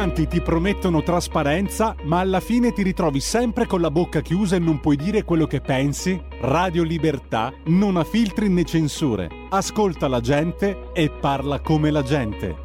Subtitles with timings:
[0.00, 4.58] quanti ti promettono trasparenza, ma alla fine ti ritrovi sempre con la bocca chiusa e
[4.58, 6.18] non puoi dire quello che pensi?
[6.40, 9.28] Radio Libertà non ha filtri né censure.
[9.50, 12.56] Ascolta la gente e parla come la gente.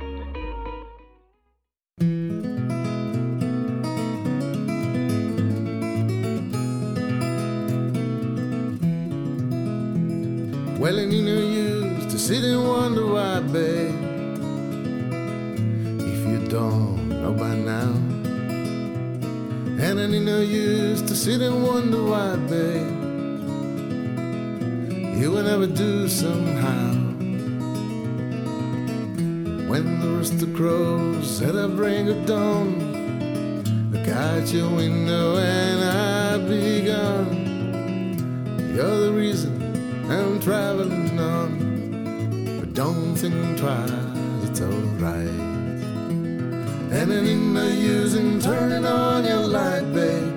[10.79, 13.84] Well, know you used to sit and wonder why, babe,
[19.85, 22.89] And I need no use to sit and wonder why, babe.
[25.19, 26.93] You will never do somehow.
[29.69, 36.49] When the rooster crows at the break of dawn, look out your window and I'll
[36.49, 38.73] be gone.
[38.75, 39.53] You're the reason
[40.09, 45.54] I'm traveling on, but don't think twice, it's alright.
[46.97, 50.33] And it ain't no use in turning on your light, babe.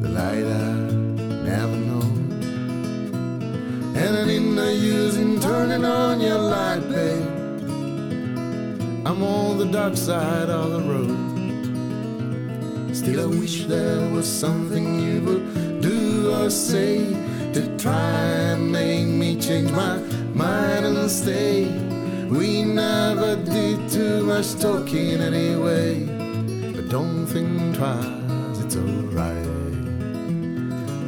[0.00, 0.72] The light I
[1.50, 2.00] never know.
[4.00, 7.28] And it ain't no use in turning on your light, babe.
[9.06, 11.18] I'm on the dark side of the road.
[12.96, 17.12] Still, I wish there was something you would do or say
[17.52, 19.98] to try and make me change my
[20.32, 21.87] mind and stay.
[22.28, 26.04] We never did too much talking anyway.
[26.74, 29.46] But don't think twice, it's alright.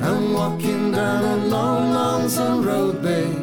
[0.00, 3.34] I'm walking down a long, lonesome road, babe.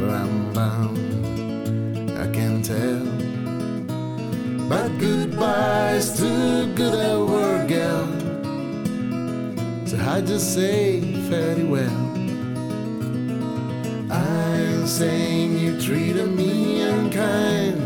[0.00, 3.04] Where I'm bound, I can tell.
[4.68, 8.06] But goodbye's too good a word, gal.
[9.86, 12.05] So I just say fairly well.
[14.86, 17.76] I'm saying you treated me unkind.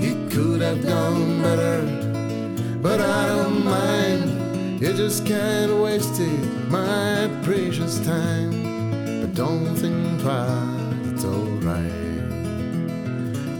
[0.00, 1.82] You could have done better,
[2.80, 4.80] but I don't mind.
[4.80, 8.52] You just can't waste it, my precious time.
[9.20, 11.90] But don't think twice, it's alright.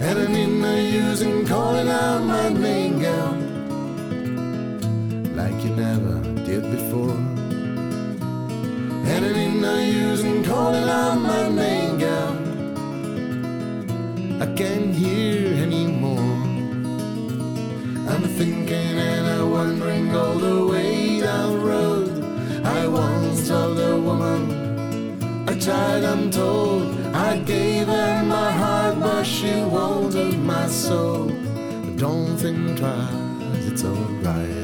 [0.00, 3.32] And I need no use in calling out my name, girl,
[5.34, 7.18] like you never did before.
[9.10, 11.93] And ain't no use in calling out my name,
[14.56, 16.20] can't hear anymore.
[18.08, 22.64] I'm thinking and I'm wondering all the way down the road.
[22.64, 26.94] I once loved a woman, a child I'm told.
[27.12, 31.26] I gave her my heart, but she wanted my soul.
[31.26, 34.63] But don't think twice, it's alright.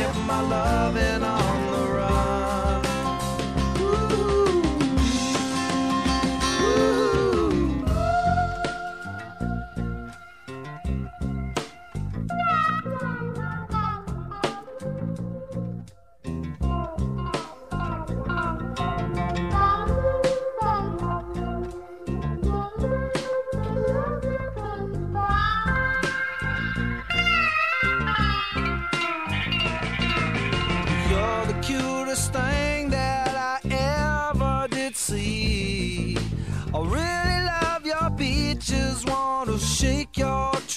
[0.00, 1.69] give my love and all.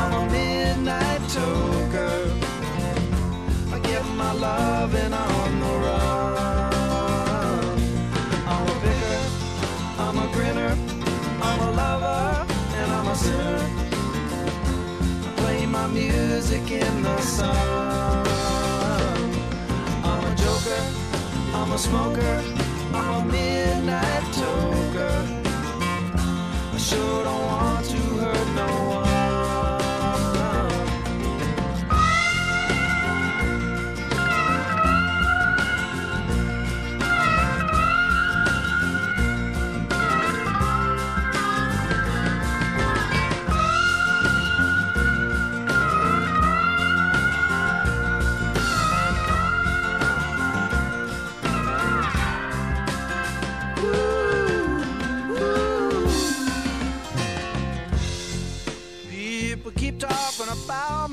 [0.00, 2.18] I'm a midnight toker.
[3.74, 7.76] I get my loving on the run.
[8.52, 9.20] I'm a picker,
[10.04, 10.72] I'm a grinner,
[11.48, 12.46] I'm a lover,
[12.78, 13.62] and I'm a sinner.
[15.26, 18.26] I play my music in the sun.
[20.10, 20.82] I'm a joker,
[21.58, 22.34] I'm a smoker,
[22.94, 25.16] I'm a midnight toker.
[26.74, 28.99] I sure don't want to hurt no one.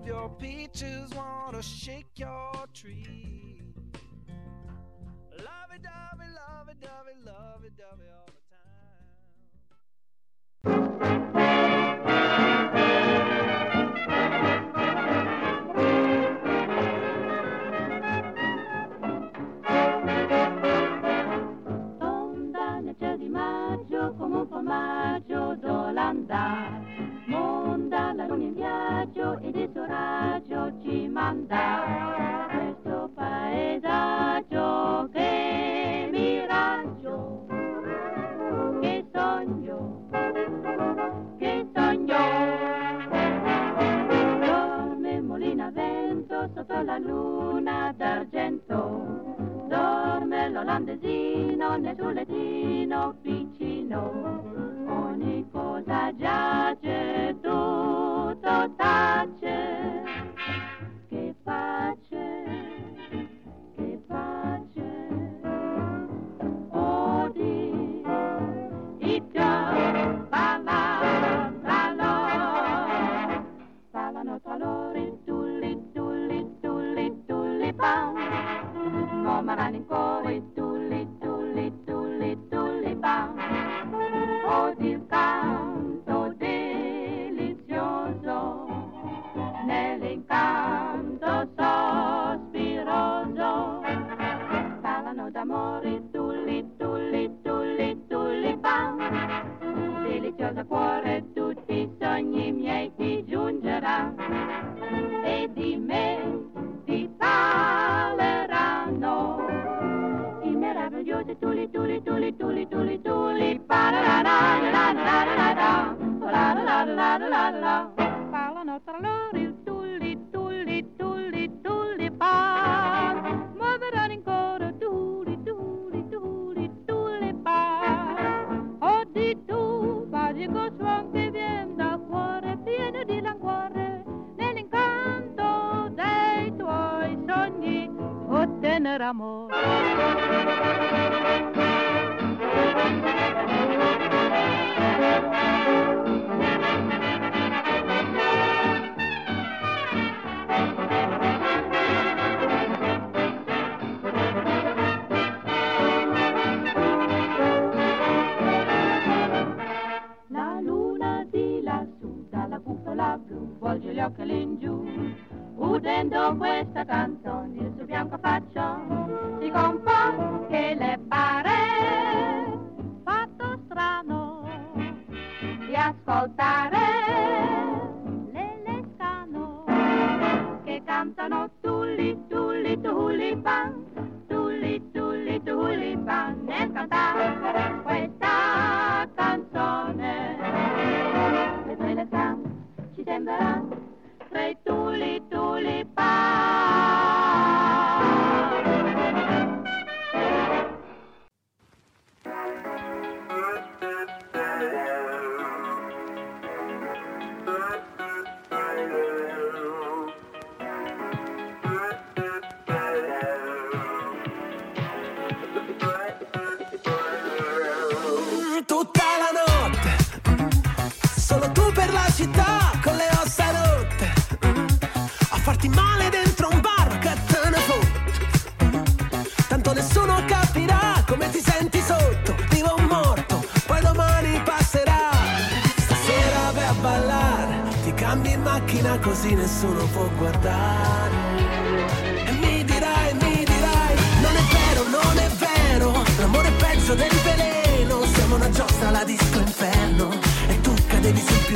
[0.00, 3.60] love your peaches, wanna shake your tree.
[5.38, 8.28] Love it, dovey, love it, dovey, love it, dovey all
[10.64, 11.29] the time.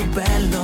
[0.07, 0.64] bello.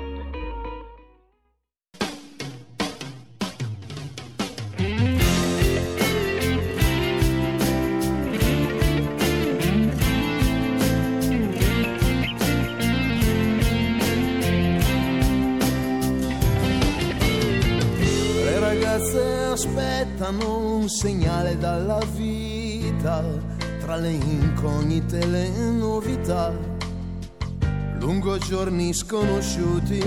[29.91, 30.03] senti,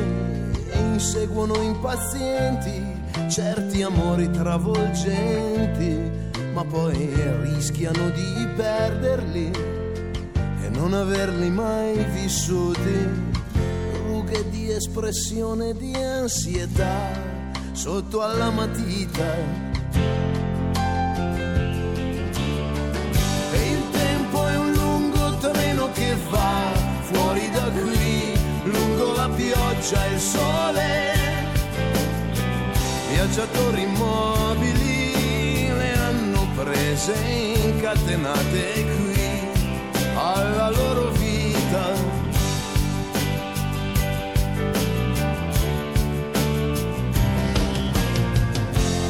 [0.93, 2.83] inseguono impazienti
[3.29, 6.11] certi amori travolgenti,
[6.53, 9.51] ma poi rischiano di perderli
[10.63, 13.33] e non averli mai vissuti.
[14.07, 17.11] Rughe di espressione di ansietà
[17.73, 19.64] sotto alla matita
[29.85, 31.13] lancia il sole,
[33.11, 37.13] viaggiatori immobili le hanno prese
[37.67, 39.49] incatenate qui
[40.15, 42.13] alla loro vita.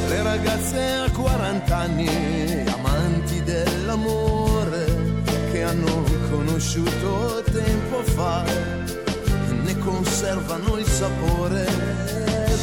[0.09, 4.85] Le ragazze a 40 anni, amanti dell'amore,
[5.51, 8.84] che hanno conosciuto tempo fa
[9.85, 11.65] conservano il sapore,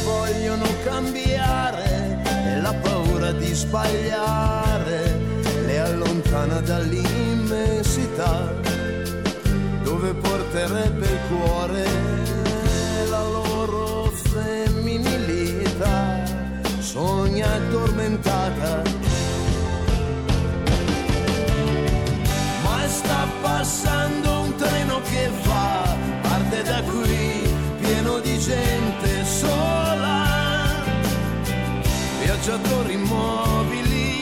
[0.03, 5.21] vogliono cambiare e la paura di sbagliare.
[5.65, 8.51] Le allontana dall'immensità
[9.83, 11.85] dove porterebbe il cuore.
[13.09, 16.23] La loro femminilità,
[16.79, 18.81] sogna addormentata.
[22.63, 25.82] Ma sta passando un treno che va
[26.63, 27.41] da qui,
[27.79, 30.25] pieno di gente sola,
[32.21, 34.21] viaggiatori immobili,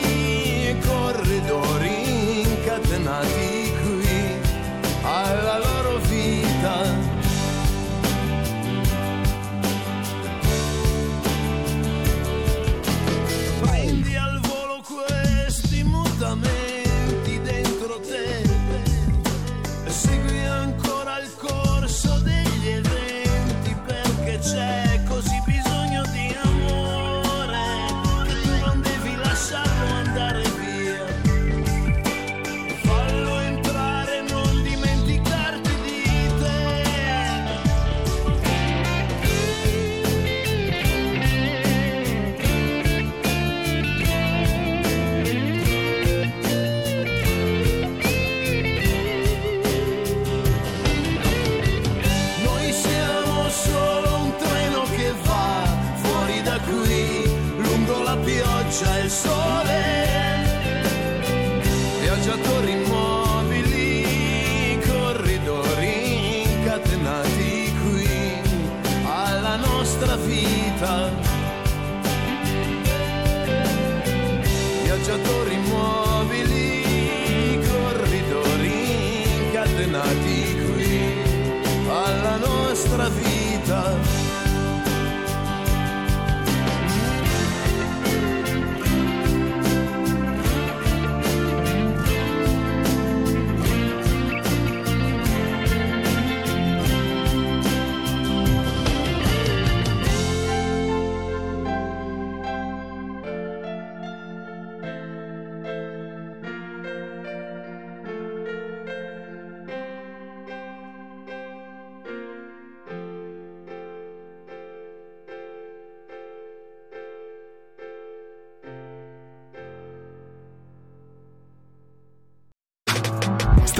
[0.68, 3.41] e corridori incatenati.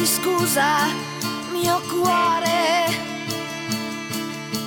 [0.00, 0.86] Chiederti scusa,
[1.52, 3.08] mio cuore.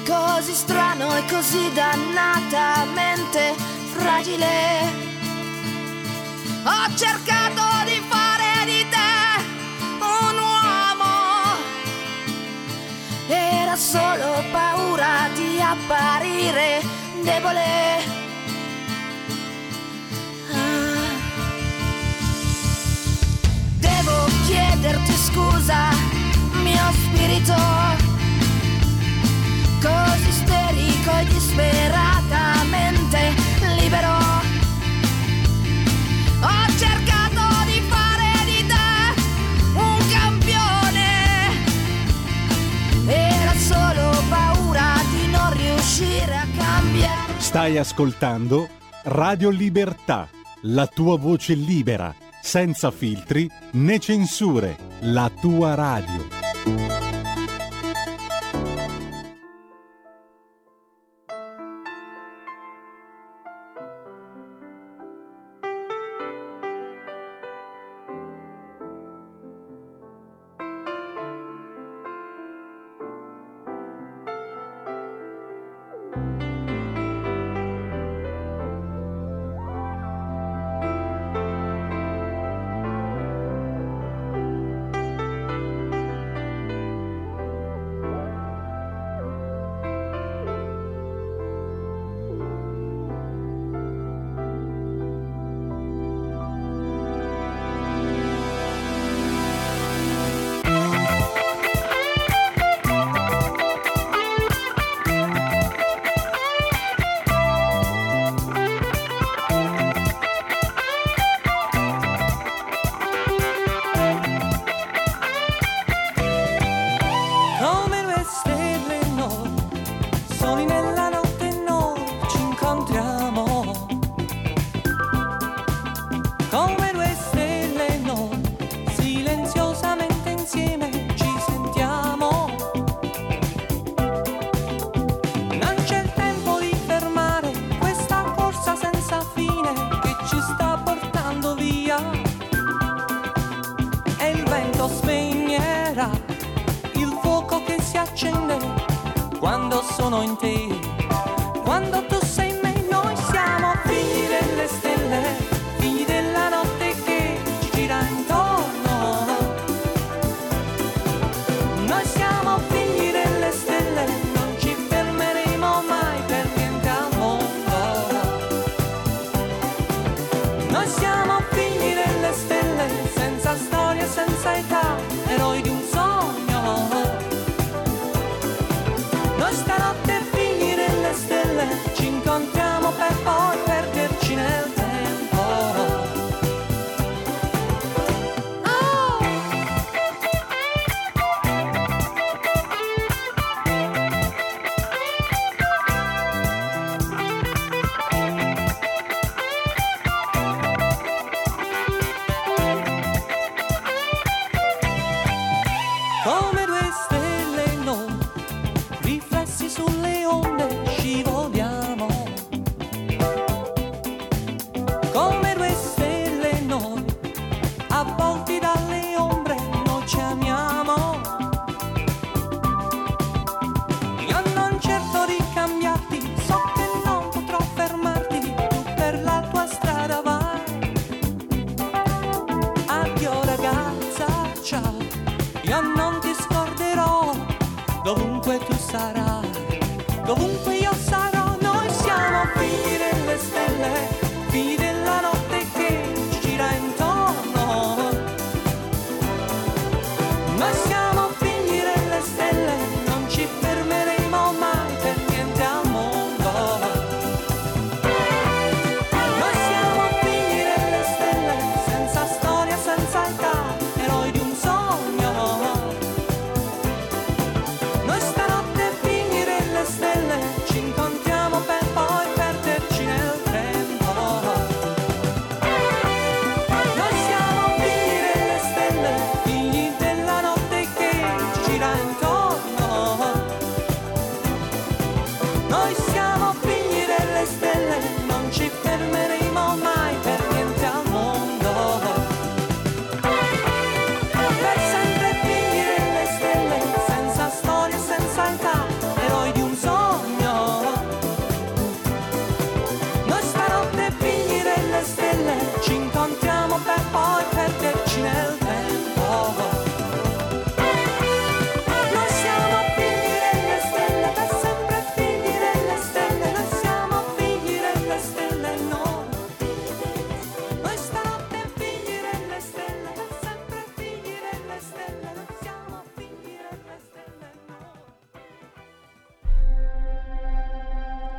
[0.06, 3.56] Così strano e così dannatamente
[3.94, 5.02] fragile.
[6.64, 9.42] Ho cercato di fare di te
[10.00, 11.56] un uomo.
[13.28, 16.82] Era solo paura di apparire
[17.22, 17.93] debole.
[25.34, 25.90] scusa,
[26.62, 27.56] mio spirito,
[29.82, 33.34] così isterico e disperatamente
[33.80, 34.14] libero.
[36.42, 39.16] Ho cercato di fare di te
[39.74, 41.50] un campione,
[43.08, 47.40] era solo paura di non riuscire a cambiare.
[47.40, 48.70] Stai ascoltando
[49.06, 50.30] Radio Libertà,
[50.62, 52.14] la tua voce libera
[52.44, 56.33] senza filtri né censure, la tua radio.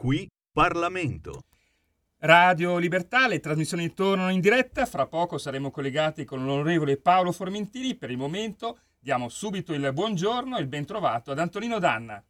[0.00, 1.42] Qui Parlamento.
[2.20, 7.94] Radio Libertà, le trasmissioni tornano in diretta, fra poco saremo collegati con l'onorevole Paolo Formentini,
[7.96, 12.24] per il momento diamo subito il buongiorno e il bentrovato ad Antonino Danna.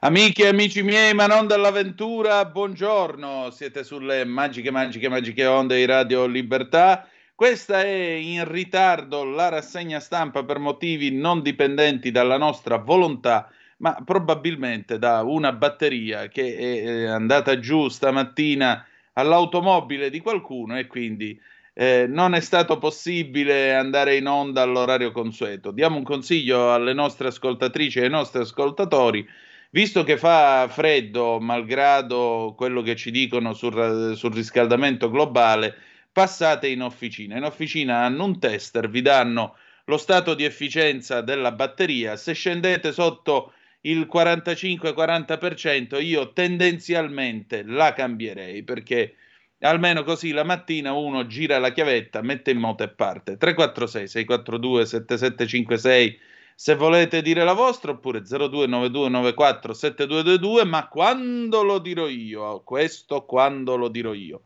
[0.00, 5.84] Amiche e amici miei, ma non dall'avventura, buongiorno, siete sulle magiche, magiche, magiche onde di
[5.84, 7.08] Radio Libertà.
[7.36, 13.48] Questa è in ritardo la rassegna stampa per motivi non dipendenti dalla nostra volontà,
[13.78, 21.40] ma probabilmente da una batteria che è andata giù stamattina all'automobile di qualcuno e quindi
[21.76, 25.72] eh, non è stato possibile andare in onda all'orario consueto.
[25.72, 29.26] Diamo un consiglio alle nostre ascoltatrici e ai nostri ascoltatori.
[29.70, 35.74] Visto che fa freddo, malgrado quello che ci dicono sul, sul riscaldamento globale,
[36.12, 37.36] passate in officina.
[37.36, 39.56] In officina hanno un tester, vi danno
[39.86, 42.14] lo stato di efficienza della batteria.
[42.14, 43.52] Se scendete sotto
[43.86, 49.16] il 45-40%, io tendenzialmente la cambierei perché
[49.60, 53.36] almeno così la mattina uno gira la chiavetta, mette in moto e parte.
[53.36, 56.18] 346 642 7756
[56.56, 62.62] se volete dire la vostra oppure 029294 7222, ma quando lo dirò io?
[62.62, 64.42] Questo quando lo dirò io.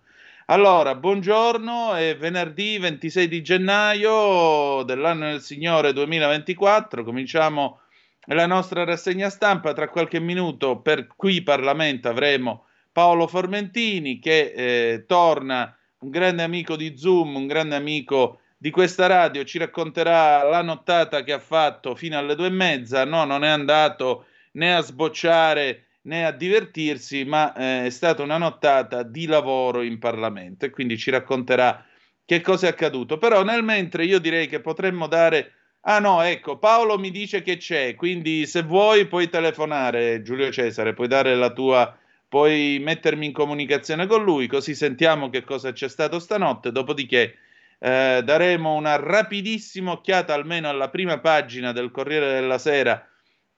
[0.47, 7.81] Allora, buongiorno, è venerdì 26 di gennaio dell'anno del Signore 2024, cominciamo
[8.35, 15.05] la nostra rassegna stampa, tra qualche minuto per qui Parlamento avremo Paolo Formentini che eh,
[15.07, 20.63] torna, un grande amico di Zoom, un grande amico di questa radio, ci racconterà la
[20.63, 24.81] nottata che ha fatto fino alle due e mezza, no, non è andato né a
[24.81, 30.71] sbocciare né a divertirsi, ma eh, è stata una nottata di lavoro in Parlamento e
[30.71, 31.85] quindi ci racconterà
[32.25, 33.19] che cosa è accaduto.
[33.19, 35.53] Però nel mentre io direi che potremmo dare
[35.91, 40.93] Ah no, ecco, Paolo mi dice che c'è, quindi se vuoi puoi telefonare, Giulio Cesare,
[40.93, 41.97] puoi dare la tua,
[42.29, 47.37] puoi mettermi in comunicazione con lui, così sentiamo che cosa c'è stato stanotte, dopodiché
[47.79, 53.03] eh, daremo una rapidissima occhiata almeno alla prima pagina del Corriere della Sera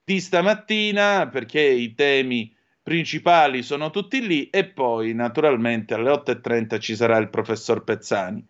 [0.04, 6.94] di stamattina, perché i temi principali sono tutti lì, e poi naturalmente alle 8.30 ci
[6.94, 8.46] sarà il professor Pezzani.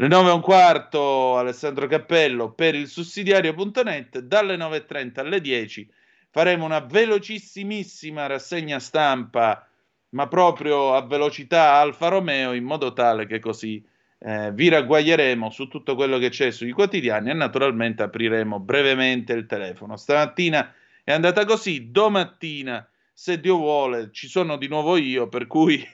[0.00, 5.92] Le 9 e un quarto Alessandro Cappello per il sussidiario.net, dalle 9.30 alle 10
[6.30, 9.68] faremo una velocissimissima rassegna stampa,
[10.12, 13.86] ma proprio a velocità Alfa Romeo, in modo tale che così
[14.20, 19.44] eh, vi ragguaglieremo su tutto quello che c'è sui quotidiani e naturalmente apriremo brevemente il
[19.44, 19.98] telefono.
[19.98, 20.72] Stamattina
[21.04, 25.86] è andata così, domattina, se Dio vuole, ci sono di nuovo io, per cui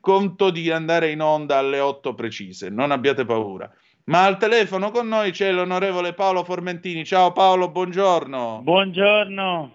[0.00, 3.70] conto di andare in onda alle 8 precise, non abbiate paura.
[4.04, 7.04] Ma al telefono con noi c'è l'onorevole Paolo Formentini.
[7.04, 8.60] Ciao Paolo, buongiorno.
[8.62, 9.72] Buongiorno.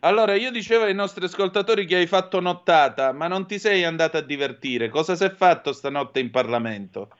[0.00, 4.18] Allora, io dicevo ai nostri ascoltatori che hai fatto nottata, ma non ti sei andata
[4.18, 4.88] a divertire.
[4.88, 7.10] Cosa si è fatto stanotte in Parlamento?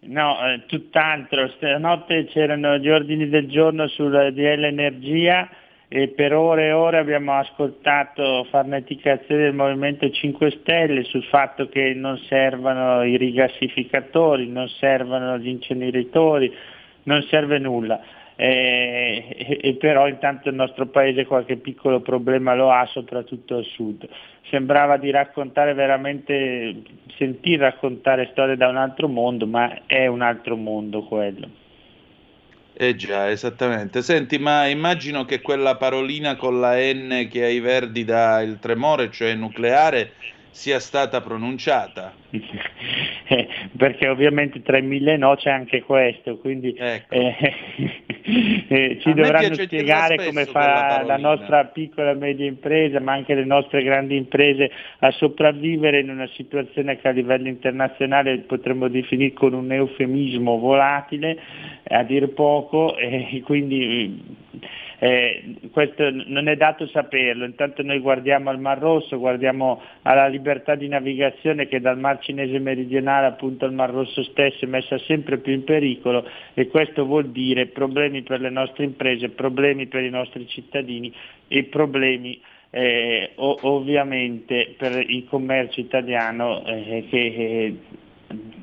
[0.00, 1.48] No, eh, tutt'altro.
[1.56, 5.48] Stanotte c'erano gli ordini del giorno sul DL Energia
[5.94, 11.92] e per ore e ore abbiamo ascoltato farneticazioni del Movimento 5 Stelle sul fatto che
[11.92, 16.50] non servano i rigassificatori, non servono gli inceneritori,
[17.02, 18.00] non serve nulla.
[18.36, 23.64] eh, e, e però intanto il nostro paese qualche piccolo problema lo ha, soprattutto al
[23.64, 24.08] sud.
[24.48, 26.74] Sembrava di raccontare veramente,
[27.18, 31.60] sentir raccontare storie da un altro mondo, ma è un altro mondo quello.
[32.84, 34.02] Eh già, esattamente.
[34.02, 39.08] Senti, ma immagino che quella parolina con la N che ai verdi dà il tremore,
[39.08, 40.16] cioè nucleare,
[40.52, 42.12] sia stata pronunciata.
[43.24, 43.48] Eh,
[43.78, 47.04] perché ovviamente tra i mille no c'è anche questo, quindi eh,
[48.68, 53.34] eh, ci A dovranno spiegare come fa la nostra piccola e media impresa, ma anche
[53.34, 59.32] le nostre grandi imprese a sopravvivere in una situazione che a livello internazionale potremmo definire
[59.32, 61.38] con un eufemismo volatile,
[61.88, 64.20] a dir poco, e quindi
[65.02, 70.76] eh, questo non è dato saperlo, intanto noi guardiamo al Mar Rosso, guardiamo alla libertà
[70.76, 75.38] di navigazione che dal Mar Cinese meridionale appunto al Mar Rosso stesso è messa sempre
[75.38, 76.24] più in pericolo
[76.54, 81.12] e questo vuol dire problemi per le nostre imprese, problemi per i nostri cittadini
[81.48, 82.40] e problemi
[82.70, 87.76] eh, ovviamente per il commercio italiano eh, che eh,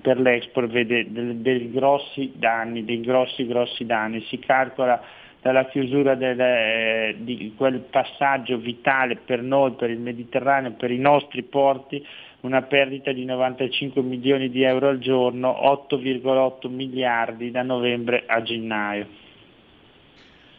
[0.02, 4.22] per l'export vede dei, dei grossi danni, dei grossi grossi danni.
[4.30, 10.72] Si calcola dalla chiusura del, eh, di quel passaggio vitale per noi, per il Mediterraneo,
[10.72, 12.06] per i nostri porti,
[12.42, 19.08] una perdita di 95 milioni di euro al giorno, 8,8 miliardi da novembre a gennaio.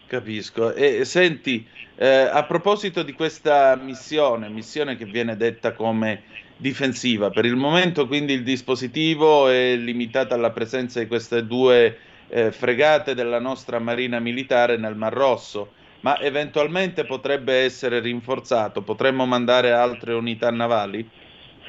[0.07, 0.74] Capisco.
[0.74, 1.64] E senti,
[1.97, 6.22] eh, a proposito di questa missione, missione che viene detta come
[6.57, 11.97] difensiva, per il momento quindi il dispositivo è limitato alla presenza di queste due
[12.31, 19.26] eh, fregate della nostra Marina Militare nel Mar Rosso, ma eventualmente potrebbe essere rinforzato, potremmo
[19.26, 21.09] mandare altre unità navali?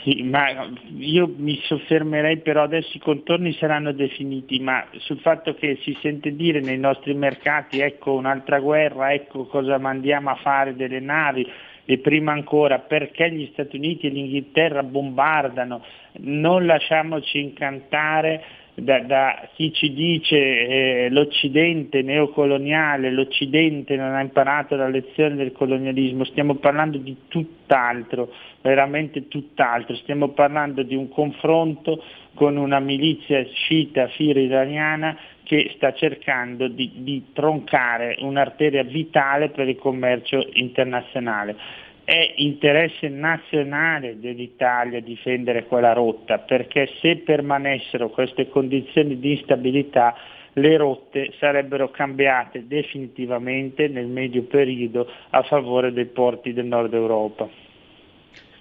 [0.03, 5.77] Sì, ma io mi soffermerei però adesso i contorni saranno definiti, ma sul fatto che
[5.83, 10.99] si sente dire nei nostri mercati ecco un'altra guerra, ecco cosa mandiamo a fare delle
[10.99, 11.47] navi
[11.85, 15.83] e prima ancora perché gli Stati Uniti e l'Inghilterra bombardano,
[16.21, 18.43] non lasciamoci incantare
[18.81, 25.51] da, da chi ci dice eh, l'Occidente neocoloniale, l'Occidente non ha imparato la lezione del
[25.51, 32.03] colonialismo, stiamo parlando di tutt'altro, veramente tutt'altro, stiamo parlando di un confronto
[32.33, 39.67] con una milizia sciita filo iraniana che sta cercando di, di troncare un'arteria vitale per
[39.67, 41.55] il commercio internazionale
[42.03, 50.15] è interesse nazionale dell'Italia difendere quella rotta, perché se permanessero queste condizioni di instabilità
[50.53, 57.47] le rotte sarebbero cambiate definitivamente nel medio periodo a favore dei porti del nord Europa.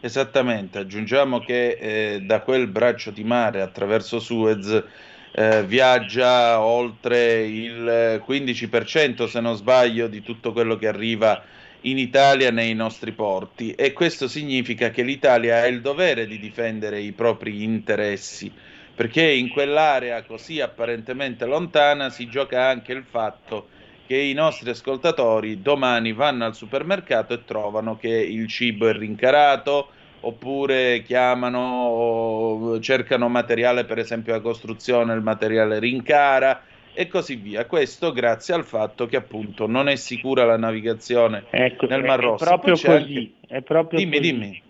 [0.00, 4.84] Esattamente, aggiungiamo che eh, da quel braccio di mare attraverso Suez
[5.32, 11.42] eh, viaggia oltre il 15% se non sbaglio di tutto quello che arriva
[11.82, 17.00] in Italia nei nostri porti e questo significa che l'Italia ha il dovere di difendere
[17.00, 18.52] i propri interessi
[18.94, 23.68] perché in quell'area così apparentemente lontana si gioca anche il fatto
[24.06, 29.88] che i nostri ascoltatori domani vanno al supermercato e trovano che il cibo è rincarato
[30.20, 36.62] oppure chiamano o cercano materiale per esempio da costruzione, il materiale rincara
[36.92, 37.66] e così via.
[37.66, 42.18] Questo grazie al fatto che appunto non è sicura la navigazione Ecco, nel è- Mar
[42.20, 42.44] è Rosso.
[42.44, 44.32] proprio Poi c'è così, anche- è proprio Dimmi, così.
[44.32, 44.62] dimmi.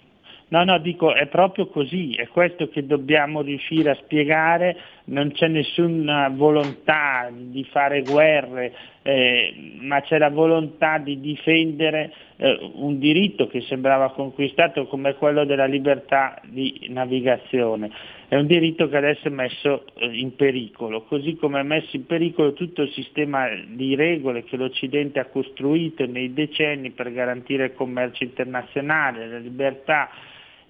[0.53, 5.47] No, no, dico, è proprio così, è questo che dobbiamo riuscire a spiegare, non c'è
[5.47, 13.47] nessuna volontà di fare guerre, eh, ma c'è la volontà di difendere eh, un diritto
[13.47, 17.89] che sembrava conquistato come quello della libertà di navigazione.
[18.31, 22.07] È un diritto che adesso è messo eh, in pericolo, così come è messo in
[22.07, 27.75] pericolo tutto il sistema di regole che l'Occidente ha costruito nei decenni per garantire il
[27.75, 30.11] commercio internazionale, la libertà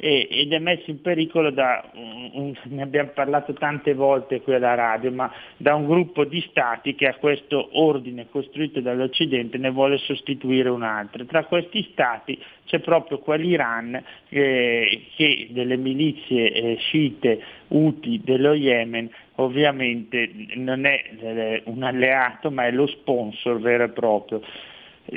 [0.03, 5.31] ed è messo in pericolo da, ne abbiamo parlato tante volte qui alla radio, ma
[5.59, 10.83] da un gruppo di stati che a questo ordine costruito dall'Occidente ne vuole sostituire un
[10.83, 11.27] altro.
[11.27, 19.11] Tra questi stati c'è proprio quell'Iran eh, che delle milizie eh, sciite Houthi dello Yemen
[19.37, 24.41] ovviamente non è eh, un alleato ma è lo sponsor vero e proprio.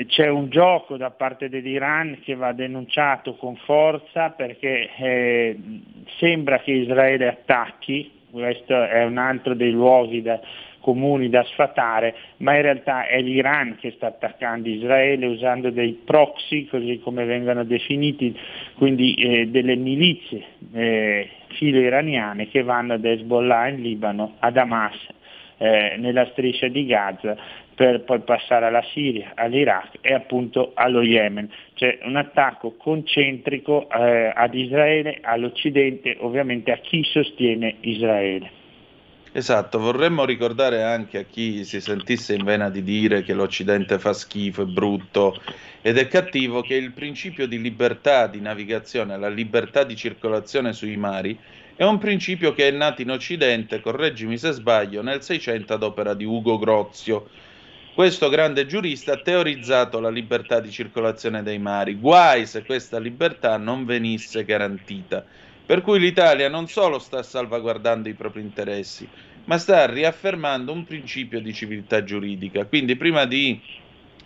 [0.06, 5.56] C'è un gioco da parte dell'Iran che va denunciato con forza perché eh,
[6.18, 10.40] sembra che Israele attacchi, questo è un altro dei luoghi da-
[10.84, 16.66] comuni da sfatare, ma in realtà è l'Iran che sta attaccando Israele usando dei proxy,
[16.66, 18.36] così come vengono definiti,
[18.76, 20.42] quindi eh, delle milizie
[20.74, 25.13] eh, filo iraniane che vanno da Hezbollah in Libano a Hamas
[25.58, 27.36] eh, nella striscia di Gaza
[27.74, 31.50] per poi passare alla Siria, all'Iraq e appunto allo Yemen.
[31.74, 38.62] C'è un attacco concentrico eh, ad Israele, all'Occidente, ovviamente a chi sostiene Israele.
[39.36, 44.12] Esatto, vorremmo ricordare anche a chi si sentisse in vena di dire che l'Occidente fa
[44.12, 45.36] schifo, è brutto
[45.82, 50.96] ed è cattivo, che il principio di libertà di navigazione, la libertà di circolazione sui
[50.96, 51.36] mari,
[51.76, 56.14] è un principio che è nato in Occidente, correggimi se sbaglio, nel 600 ad opera
[56.14, 57.28] di Ugo Grozio.
[57.94, 61.94] Questo grande giurista ha teorizzato la libertà di circolazione dei mari.
[61.94, 65.24] Guai se questa libertà non venisse garantita.
[65.66, 69.08] Per cui l'Italia non solo sta salvaguardando i propri interessi,
[69.44, 72.66] ma sta riaffermando un principio di civiltà giuridica.
[72.66, 73.60] Quindi prima di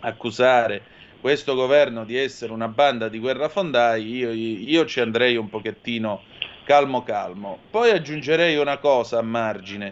[0.01, 0.81] accusare
[1.19, 6.23] questo governo di essere una banda di guerrafondai, io, io ci andrei un pochettino
[6.69, 7.57] calmo calmo.
[7.71, 9.91] Poi aggiungerei una cosa a margine.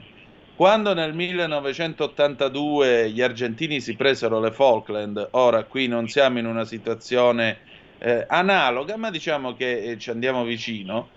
[0.55, 6.65] Quando nel 1982 gli argentini si presero le Falkland, ora qui non siamo in una
[6.65, 7.57] situazione
[7.97, 11.09] eh, analoga, ma diciamo che eh, ci andiamo vicino,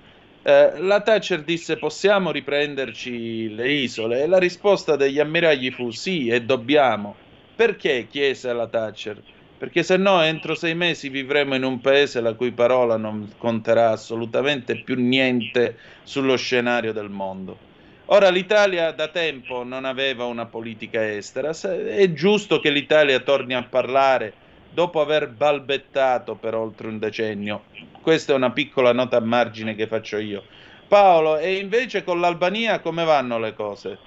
[0.44, 6.28] eh, la Thatcher disse possiamo riprenderci le isole e la risposta degli ammiragli fu sì
[6.28, 7.14] e dobbiamo.
[7.54, 8.06] Perché?
[8.08, 9.22] chiese la Thatcher.
[9.60, 13.90] Perché se no entro sei mesi vivremo in un paese la cui parola non conterà
[13.90, 17.58] assolutamente più niente sullo scenario del mondo.
[18.06, 23.62] Ora l'Italia da tempo non aveva una politica estera, è giusto che l'Italia torni a
[23.62, 24.32] parlare
[24.70, 27.64] dopo aver balbettato per oltre un decennio.
[28.00, 30.42] Questa è una piccola nota a margine che faccio io.
[30.88, 33.98] Paolo, e invece con l'Albania come vanno le cose?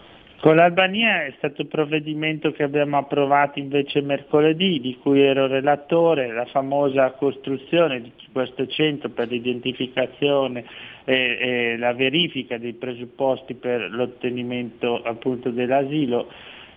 [0.44, 6.34] Con l'Albania è stato il provvedimento che abbiamo approvato invece mercoledì, di cui ero relatore,
[6.34, 10.66] la famosa costruzione di questo centro per l'identificazione
[11.06, 16.30] e, e la verifica dei presupposti per l'ottenimento appunto dell'asilo.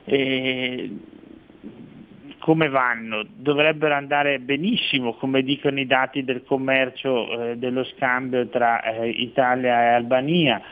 [0.04, 0.88] E
[2.38, 3.26] come vanno?
[3.34, 9.82] Dovrebbero andare benissimo, come dicono i dati del commercio eh, dello scambio tra eh, Italia
[9.82, 10.62] e Albania.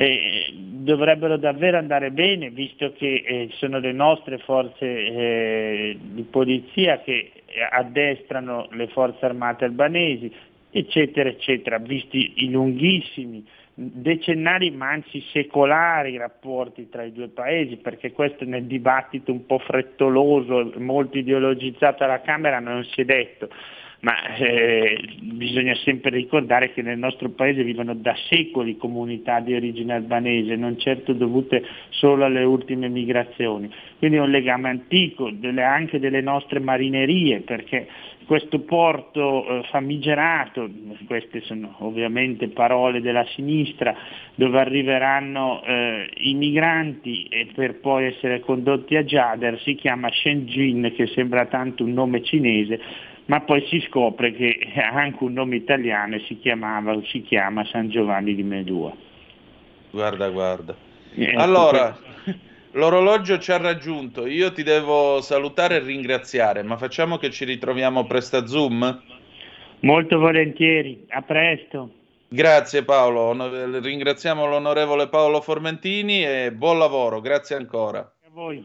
[0.00, 7.00] Eh, dovrebbero davvero andare bene, visto che eh, sono le nostre forze eh, di polizia
[7.00, 7.32] che
[7.72, 10.32] addestrano le forze armate albanesi,
[10.70, 13.44] eccetera, eccetera, visti i lunghissimi
[13.74, 19.58] decennari ma anzi secolari rapporti tra i due paesi, perché questo nel dibattito un po'
[19.58, 23.48] frettoloso, molto ideologizzato alla Camera non si è detto,
[24.00, 29.94] ma eh, bisogna sempre ricordare che nel nostro paese vivono da secoli comunità di origine
[29.94, 33.68] albanese, non certo dovute solo alle ultime migrazioni.
[33.98, 37.88] Quindi è un legame antico, delle, anche delle nostre marinerie, perché
[38.24, 40.70] questo porto eh, famigerato,
[41.06, 43.96] queste sono ovviamente parole della sinistra,
[44.36, 51.06] dove arriveranno eh, i migranti per poi essere condotti a Jader, si chiama Shenzhen, che
[51.08, 52.80] sembra tanto un nome cinese,
[53.28, 57.22] ma poi si scopre che ha anche un nome italiano e si chiamava o si
[57.22, 58.94] chiama San Giovanni di Medua.
[59.90, 60.74] Guarda, guarda.
[61.14, 61.96] Ecco, Allora,
[62.72, 68.06] l'orologio ci ha raggiunto, io ti devo salutare e ringraziare, ma facciamo che ci ritroviamo
[68.06, 69.02] presto a Zoom?
[69.80, 71.92] Molto volentieri, a presto.
[72.28, 73.32] Grazie Paolo,
[73.80, 78.00] ringraziamo l'onorevole Paolo Formentini e buon lavoro, grazie ancora.
[78.00, 78.64] A voi.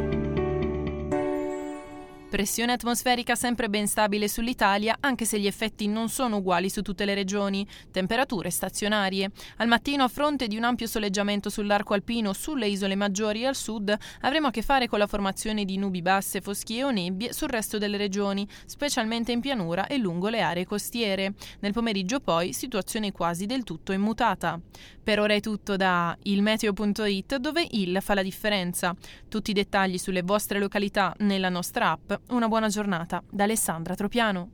[2.31, 7.03] Pressione atmosferica sempre ben stabile sull'Italia, anche se gli effetti non sono uguali su tutte
[7.03, 7.67] le regioni.
[7.91, 9.31] Temperature stazionarie.
[9.57, 13.55] Al mattino, a fronte di un ampio soleggiamento sull'arco alpino, sulle isole maggiori e al
[13.57, 17.49] sud, avremo a che fare con la formazione di nubi basse, foschie o nebbie sul
[17.49, 21.33] resto delle regioni, specialmente in pianura e lungo le aree costiere.
[21.59, 24.57] Nel pomeriggio, poi, situazione quasi del tutto immutata.
[25.03, 28.95] Per ora è tutto da ilmeteo.it, dove il fa la differenza.
[29.27, 32.19] Tutti i dettagli sulle vostre località nella nostra app.
[32.29, 34.51] Una buona giornata da Alessandra Tropiano.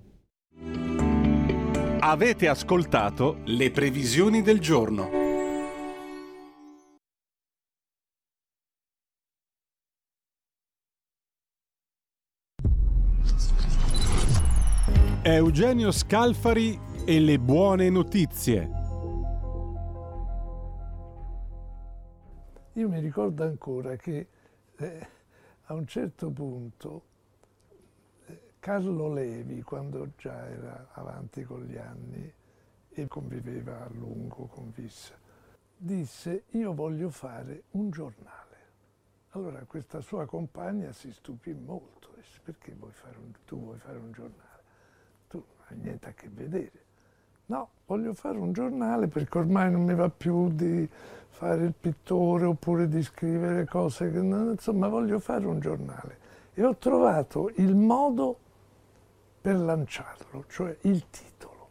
[1.99, 5.09] Avete ascoltato le previsioni del giorno.
[15.24, 18.70] Eugenio Scalfari e le buone notizie.
[22.74, 24.28] Io mi ricordo ancora che
[24.78, 25.07] eh,
[25.63, 27.06] a un certo punto
[28.68, 32.30] Carlo Levi, quando già era avanti con gli anni
[32.89, 35.13] e conviveva a lungo con Vissa,
[35.78, 38.57] disse io voglio fare un giornale.
[39.30, 42.91] Allora questa sua compagna si stupì molto, disse perché vuoi
[43.24, 44.63] un, tu vuoi fare un giornale?
[45.30, 46.84] Tu non hai niente a che vedere.
[47.45, 50.86] No, voglio fare un giornale perché ormai non mi va più di
[51.30, 56.18] fare il pittore oppure di scrivere cose che non, insomma voglio fare un giornale.
[56.53, 58.39] E ho trovato il modo
[59.47, 61.69] per lanciarlo, cioè il titolo.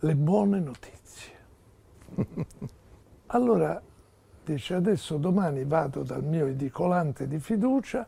[0.00, 1.38] Le buone notizie.
[3.26, 3.80] allora
[4.42, 8.04] dice adesso domani vado dal mio edicolante di fiducia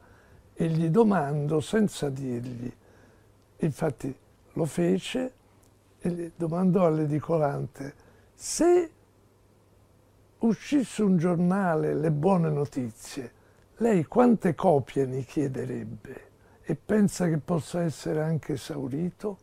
[0.53, 2.75] e gli domando senza dirgli.
[3.59, 4.13] Infatti
[4.55, 5.33] lo fece
[6.01, 7.95] e gli domandò all'edicolante
[8.35, 8.91] se
[10.39, 13.33] uscisse un giornale Le buone notizie,
[13.77, 16.31] lei quante copie ne chiederebbe
[16.65, 19.39] e pensa che possa essere anche esaurito?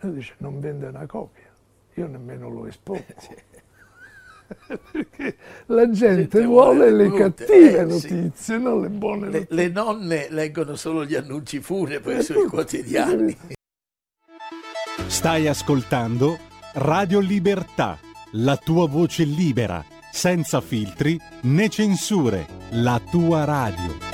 [0.00, 1.50] Lui dice non vende una copia,
[1.94, 3.04] io nemmeno lo espongo.
[4.92, 5.36] Perché
[5.66, 8.14] la gente Gente vuole le brutte, cattive eh, sì.
[8.14, 9.56] notizie, non le buone Le, notizie.
[9.56, 13.36] le nonne leggono solo gli annunci funebri sui quotidiani.
[15.06, 16.38] Stai ascoltando
[16.74, 17.98] Radio Libertà,
[18.32, 24.13] la tua voce libera, senza filtri né censure, la tua radio.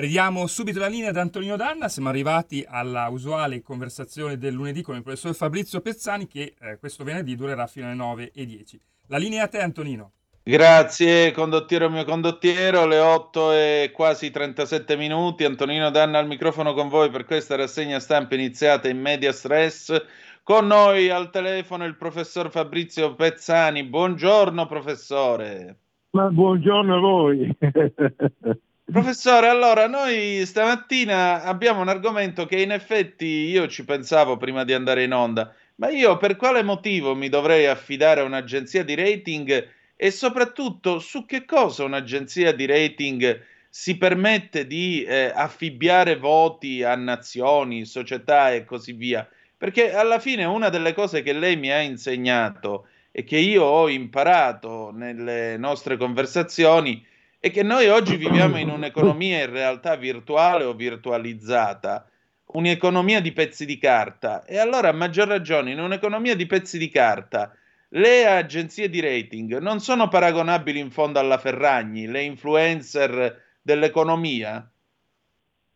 [0.00, 4.94] Ridiamo subito la linea ad Antonino Danna, siamo arrivati alla usuale conversazione del lunedì con
[4.94, 8.78] il professor Fabrizio Pezzani che eh, questo venerdì durerà fino alle 9.10.
[9.08, 10.12] La linea a te Antonino.
[10.44, 16.88] Grazie condottiero mio condottiero, le 8 e quasi 37 minuti, Antonino Danna al microfono con
[16.88, 20.00] voi per questa rassegna stampa iniziata in media stress.
[20.44, 23.82] Con noi al telefono il professor Fabrizio Pezzani.
[23.82, 25.78] Buongiorno professore.
[26.10, 27.58] Ma buongiorno a voi.
[28.90, 34.72] Professore, allora noi stamattina abbiamo un argomento che in effetti io ci pensavo prima di
[34.72, 39.68] andare in onda, ma io per quale motivo mi dovrei affidare a un'agenzia di rating
[39.94, 46.94] e soprattutto su che cosa un'agenzia di rating si permette di eh, affibbiare voti a
[46.94, 49.28] nazioni, società e così via?
[49.58, 53.90] Perché alla fine una delle cose che lei mi ha insegnato e che io ho
[53.90, 60.74] imparato nelle nostre conversazioni è che noi oggi viviamo in un'economia in realtà virtuale o
[60.74, 62.08] virtualizzata,
[62.46, 64.44] un'economia di pezzi di carta.
[64.44, 67.52] E allora, a maggior ragione, in un'economia di pezzi di carta,
[67.90, 74.68] le agenzie di rating non sono paragonabili in fondo alla Ferragni, le influencer dell'economia?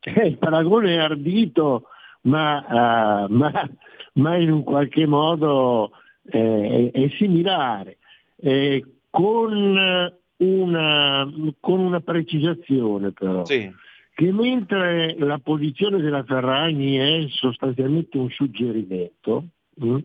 [0.01, 1.85] Eh, il paragone è ardito,
[2.23, 3.71] ma, eh, ma-
[4.15, 5.93] ma in un qualche modo
[6.31, 7.99] eh, è, è similare,
[8.37, 11.31] Eh, con, una,
[11.61, 13.43] con una precisazione però.
[14.15, 19.45] Che mentre la posizione della Ferragni è sostanzialmente un suggerimento,
[19.77, 19.99] mh,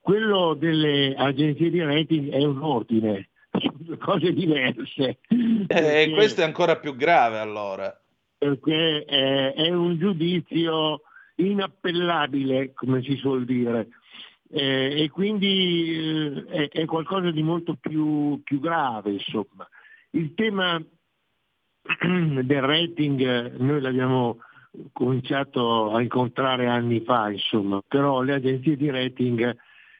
[0.00, 3.28] quello delle agenzie di rating è un ordine,
[3.84, 5.18] sono cose diverse.
[5.28, 7.96] E Perché- questo è ancora più grave allora.
[8.38, 11.02] perché eh, è un giudizio
[11.36, 13.88] inappellabile, come si suol dire,
[14.50, 19.68] Eh, e quindi eh, è, è qualcosa di molto più, più grave, insomma.
[20.10, 24.38] Il tema del rating eh, noi l'abbiamo
[24.92, 29.56] cominciato a incontrare anni fa, insomma, però le agenzie di rating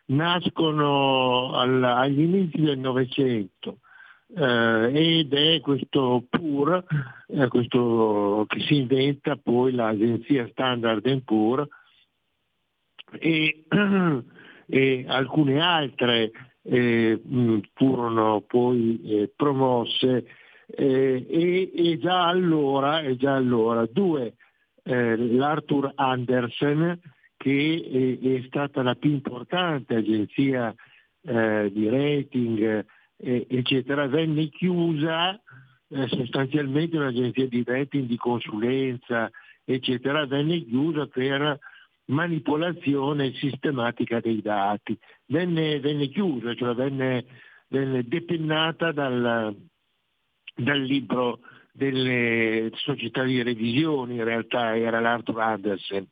[0.07, 3.79] nascono al- agli inizi del Novecento
[4.35, 6.85] eh, ed è questo PUR,
[7.29, 11.67] eh, questo che si inventa poi l'agenzia Standard Poor
[13.19, 13.65] e,
[14.69, 16.31] e alcune altre
[16.63, 17.21] eh,
[17.75, 20.27] furono poi eh, promosse
[20.67, 24.35] eh, e, e già allora, e già allora due,
[24.83, 27.01] eh, l'Arthur Andersen
[27.37, 30.75] che è, è stata la più importante agenzia
[31.23, 32.85] eh, di rating
[33.17, 35.41] eh, eccetera, venne chiusa
[35.89, 39.31] eh, sostanzialmente un'agenzia di rating di consulenza
[39.65, 41.59] eccetera, venne chiusa per
[42.09, 44.97] manipolazione sistematica dei dati.
[45.27, 47.25] Venne, venne chiusa, cioè venne,
[47.69, 49.55] venne depennata dal,
[50.55, 51.41] dal libro
[51.73, 56.07] delle società di revisione, in realtà era l'Arthur Andersen.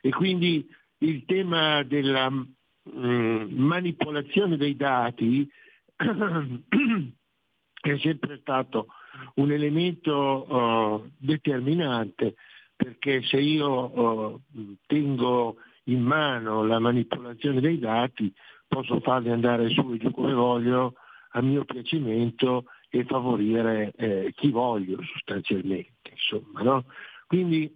[0.00, 0.66] E quindi
[0.98, 5.48] il tema della mm, manipolazione dei dati
[5.96, 8.86] è sempre stato
[9.34, 12.34] un elemento eh, determinante
[12.82, 18.32] perché se io eh, tengo in mano la manipolazione dei dati
[18.66, 20.94] posso farli andare su e giù come voglio
[21.34, 26.10] a mio piacimento e favorire eh, chi voglio sostanzialmente.
[26.10, 26.84] Insomma, no?
[27.26, 27.72] Quindi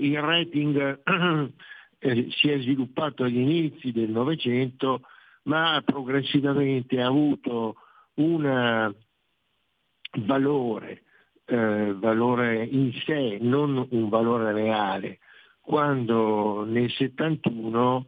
[0.00, 1.00] il rating
[1.98, 5.02] eh, si è sviluppato agli inizi del Novecento,
[5.44, 7.76] ma progressivamente ha avuto
[8.14, 8.94] un
[10.26, 11.02] valore,
[11.50, 15.18] eh, valore in sé, non un valore reale.
[15.60, 18.06] Quando nel 71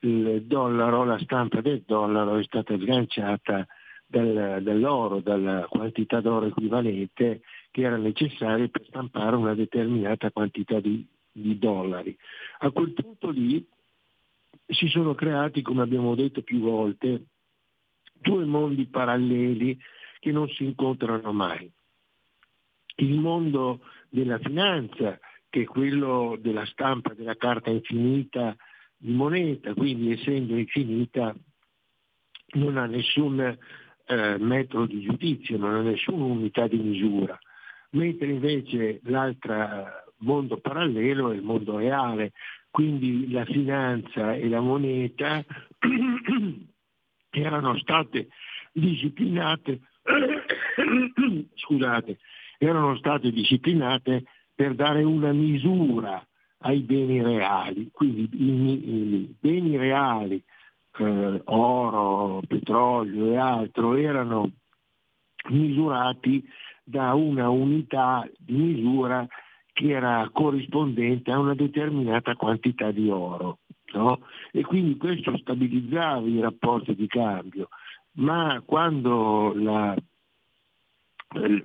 [0.00, 3.66] il dollaro, la stampa del dollaro è stata sganciata
[4.06, 11.06] dal, dall'oro, dalla quantità d'oro equivalente che era necessaria per stampare una determinata quantità di,
[11.30, 12.16] di dollari.
[12.60, 13.66] A quel punto lì
[14.66, 17.24] si sono creati, come abbiamo detto più volte,
[18.12, 19.78] due mondi paralleli
[20.20, 21.70] che non si incontrano mai.
[23.00, 25.18] Il mondo della finanza,
[25.48, 28.56] che è quello della stampa della carta infinita
[28.96, 31.34] di moneta, quindi essendo infinita
[32.54, 37.38] non ha nessun eh, metro di giudizio, non ha nessuna unità di misura,
[37.90, 42.32] mentre invece l'altro mondo parallelo è il mondo reale,
[42.70, 45.44] quindi la finanza e la moneta
[47.30, 48.28] erano state
[48.72, 49.80] disciplinate,
[51.54, 52.18] scusate,
[52.58, 54.24] erano state disciplinate
[54.54, 56.22] per dare una misura
[56.62, 60.42] ai beni reali, quindi i, beni reali,
[60.98, 64.50] eh, oro, petrolio e altro, erano
[65.50, 66.44] misurati
[66.82, 69.26] da una unità di misura
[69.72, 73.58] che era corrispondente a una determinata quantità di oro.
[73.92, 74.20] No?
[74.50, 77.68] E quindi questo stabilizzava i rapporti di cambio,
[78.16, 79.94] ma quando la,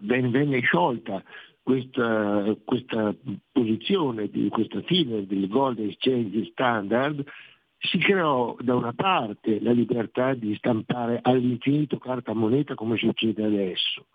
[0.01, 1.23] venne sciolta
[1.63, 3.15] questa, questa
[3.51, 7.23] posizione, di questa fine del Gold Exchange Standard,
[7.77, 14.07] si creò da una parte la libertà di stampare all'infinito carta moneta come succede adesso,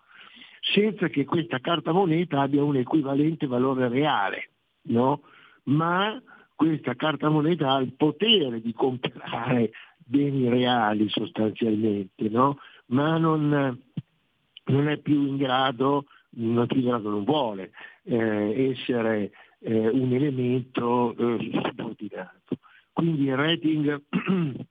[0.59, 4.51] senza che questa carta moneta abbia un equivalente valore reale,
[4.83, 5.21] no?
[5.65, 6.21] ma
[6.55, 12.57] questa carta moneta ha il potere di comprare beni reali sostanzialmente, no?
[12.87, 13.79] ma non,
[14.69, 17.71] non, è più in grado, non è più in grado, non vuole
[18.03, 22.57] eh, essere eh, un elemento eh, subordinato.
[22.91, 24.01] Quindi il rating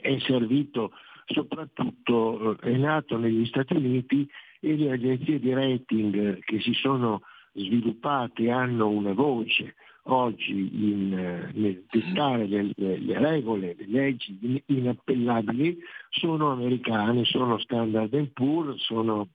[0.00, 0.92] è servito
[1.26, 4.28] soprattutto, eh, è nato negli Stati Uniti
[4.60, 7.22] e le agenzie di rating che si sono
[7.56, 9.74] sviluppate hanno una voce
[10.08, 15.78] oggi in, eh, nel dettare le, le, regole, le leggi inappellabili
[16.10, 19.28] sono americane, sono Standard Poor's, sono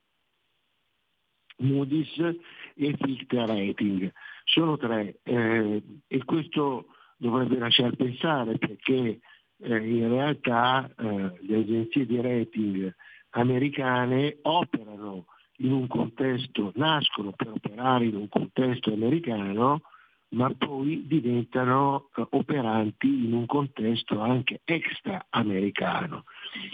[1.57, 4.11] Moody's e Fitch Rating.
[4.43, 6.87] Sono tre eh, e questo
[7.17, 9.19] dovrebbe lasciar pensare perché
[9.57, 12.93] eh, in realtà eh, le agenzie di rating
[13.31, 15.25] americane operano
[15.61, 19.81] in un contesto, nascono per operare in un contesto americano,
[20.29, 26.25] ma poi diventano eh, operanti in un contesto anche extra-americano.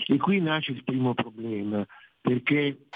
[0.05, 1.85] E qui nasce il primo problema,
[2.22, 2.88] perché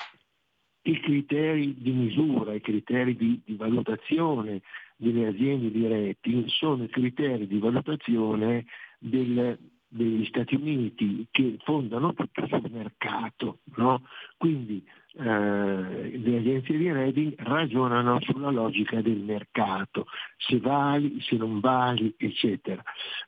[0.84, 4.61] i criteri di misura, i criteri di, di valutazione
[4.95, 8.65] delle aziende di rating sono i criteri di valutazione
[8.99, 9.57] del,
[9.88, 13.59] degli Stati Uniti che fondano tutto sul mercato.
[13.76, 14.03] No?
[14.38, 14.84] Quindi
[15.14, 20.06] eh, le agenzie di rating ragionano sulla logica del mercato,
[20.38, 22.82] se vali, se non vali, eccetera.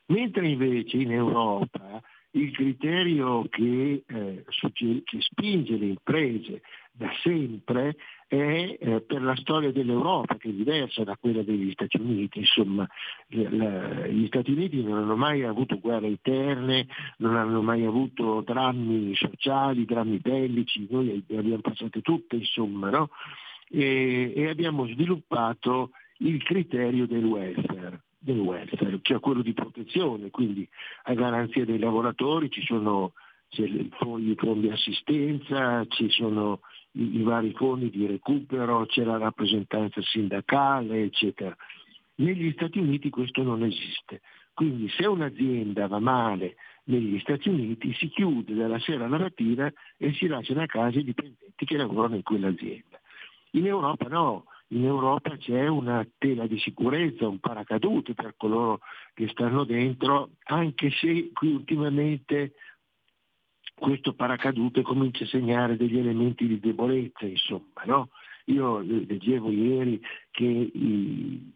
[0.06, 2.00] Mentre invece in Europa
[2.32, 6.62] il criterio che, eh, che spinge le imprese
[6.92, 11.98] da sempre è eh, per la storia dell'Europa, che è diversa da quella degli Stati
[11.98, 12.40] Uniti.
[12.40, 12.88] Insomma,
[13.28, 16.86] la, gli Stati Uniti non hanno mai avuto guerre interne,
[17.18, 23.10] non hanno mai avuto drammi sociali, drammi bellici, noi le abbiamo passate tutte, insomma, no?
[23.70, 30.66] e, e abbiamo sviluppato il criterio del welfare del welfare, cioè quello di protezione, quindi
[31.02, 33.12] a garanzia dei lavoratori ci sono
[33.50, 36.60] c'è il fondo di assistenza, ci sono
[36.94, 41.56] i, i, vari fondi di recupero, c'è la rappresentanza sindacale, eccetera.
[42.16, 44.20] Negli Stati Uniti questo non esiste.
[44.52, 50.12] Quindi se un'azienda va male negli Stati Uniti si chiude dalla sera alla mattina e
[50.12, 53.00] si lasciano a casa i dipendenti che lavorano in quell'azienda.
[53.52, 58.80] In Europa no, in Europa c'è una tela di sicurezza, un paracadute per coloro
[59.12, 62.54] che stanno dentro, anche se qui ultimamente
[63.74, 67.82] questo paracadute comincia a segnare degli elementi di debolezza, insomma.
[67.84, 68.08] No?
[68.46, 71.52] Io leggevo ieri che i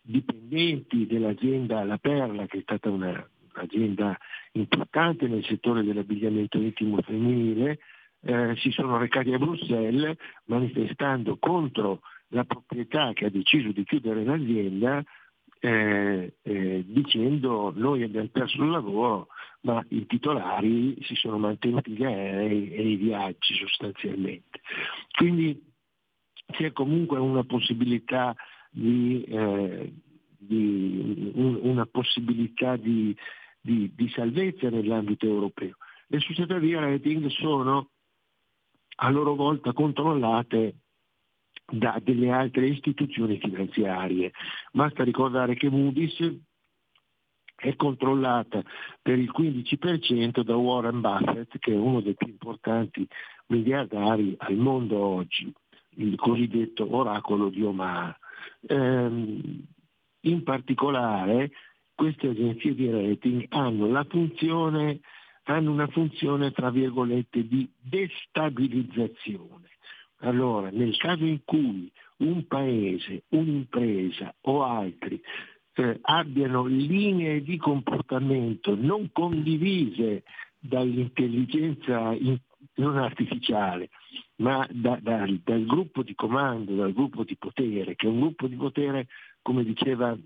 [0.00, 4.16] dipendenti dell'azienda La Perla, che è stata una, un'azienda
[4.52, 7.78] importante nel settore dell'abbigliamento intimo femminile,
[8.24, 14.24] eh, si sono recati a Bruxelles manifestando contro la proprietà che ha deciso di chiudere
[14.24, 15.02] l'azienda
[15.64, 19.28] eh, eh, dicendo noi abbiamo perso il lavoro
[19.60, 24.60] ma i titolari si sono mantenuti gli aerei e i viaggi sostanzialmente.
[25.16, 25.62] Quindi
[26.50, 28.34] c'è comunque una possibilità
[28.70, 29.92] di, eh,
[30.36, 33.16] di, un, una possibilità di,
[33.60, 35.76] di, di salvezza nell'ambito europeo.
[36.08, 37.90] Le società di rating sono
[38.96, 40.81] a loro volta controllate
[41.66, 44.32] da delle altre istituzioni finanziarie.
[44.72, 46.18] Basta ricordare che Moody's
[47.54, 48.62] è controllata
[49.00, 53.06] per il 15% da Warren Buffett, che è uno dei più importanti
[53.46, 55.52] miliardari al mondo oggi,
[55.96, 58.18] il cosiddetto oracolo di Omar.
[58.66, 59.64] Ehm,
[60.24, 61.52] in particolare
[61.94, 65.00] queste agenzie di rating hanno funzione
[65.44, 69.71] hanno una funzione tra virgolette di destabilizzazione.
[70.24, 75.20] Allora, nel caso in cui un paese, un'impresa o altri
[75.74, 80.22] eh, abbiano linee di comportamento non condivise
[80.60, 82.38] dall'intelligenza in,
[82.74, 83.88] non artificiale,
[84.36, 88.46] ma da, da, dal gruppo di comando, dal gruppo di potere, che è un gruppo
[88.46, 89.08] di potere,
[89.42, 90.16] come diceva,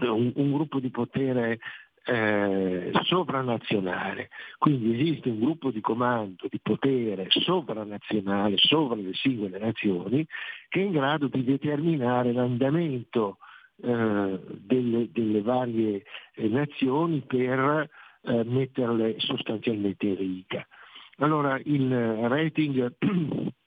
[0.00, 1.58] un, un gruppo di potere
[2.06, 4.30] eh, sovranazionale.
[4.58, 10.26] Quindi esiste un gruppo di comando, di potere sovranazionale, sovra le singole nazioni,
[10.68, 13.38] che è in grado di determinare l'andamento
[13.82, 16.04] eh, delle, delle, varie
[16.34, 17.90] eh, nazioni per
[18.22, 20.66] eh, metterle sostanzialmente in riga.
[21.18, 21.90] Allora il
[22.28, 22.94] rating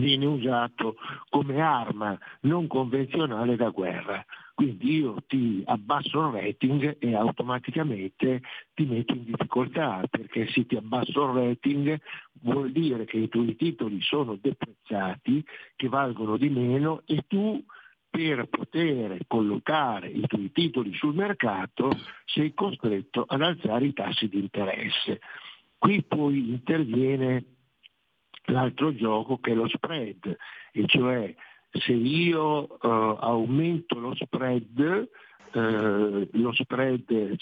[0.00, 0.96] viene usato
[1.28, 4.24] come arma non convenzionale da guerra.
[4.54, 8.40] Quindi io ti abbasso il rating e automaticamente
[8.72, 12.00] ti metto in difficoltà, perché se ti abbasso il rating
[12.42, 15.44] vuol dire che i tuoi titoli sono deprezzati,
[15.74, 17.62] che valgono di meno e tu
[18.08, 21.90] per poter collocare i tuoi titoli sul mercato
[22.24, 25.18] sei costretto ad alzare i tassi di interesse.
[25.76, 27.53] Qui poi interviene
[28.46, 30.36] l'altro gioco che è lo spread,
[30.72, 31.34] e cioè
[31.70, 35.08] se io uh, aumento lo spread,
[35.52, 37.36] uh, lo spread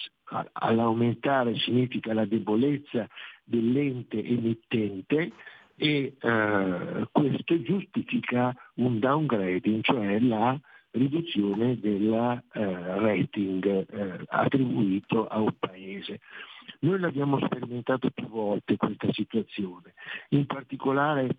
[0.53, 3.07] all'aumentare significa la debolezza
[3.45, 5.33] dell'ente emittente
[5.77, 10.59] e uh, questo giustifica un downgrading, cioè la
[10.93, 16.21] riduzione del rating attribuito a un paese.
[16.81, 19.95] Noi l'abbiamo sperimentato più volte questa situazione,
[20.31, 21.37] in particolare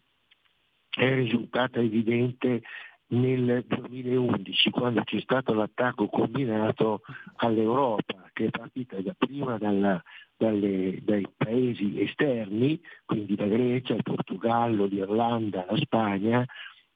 [0.89, 2.61] è risultata evidente
[3.07, 7.01] nel 2011 quando c'è stato l'attacco combinato
[7.37, 10.01] all'Europa che è partita da prima dalla,
[10.35, 16.45] dalle, dai paesi esterni, quindi da Grecia, il Portogallo, l'Irlanda, la Spagna,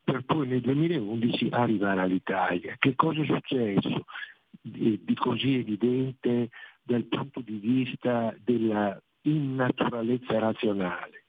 [0.07, 2.77] per poi nel 2011 arrivare all'Italia.
[2.79, 4.05] Che cosa è successo
[4.61, 6.49] di, di così evidente
[6.81, 11.25] dal punto di vista della innaturalezza razionale?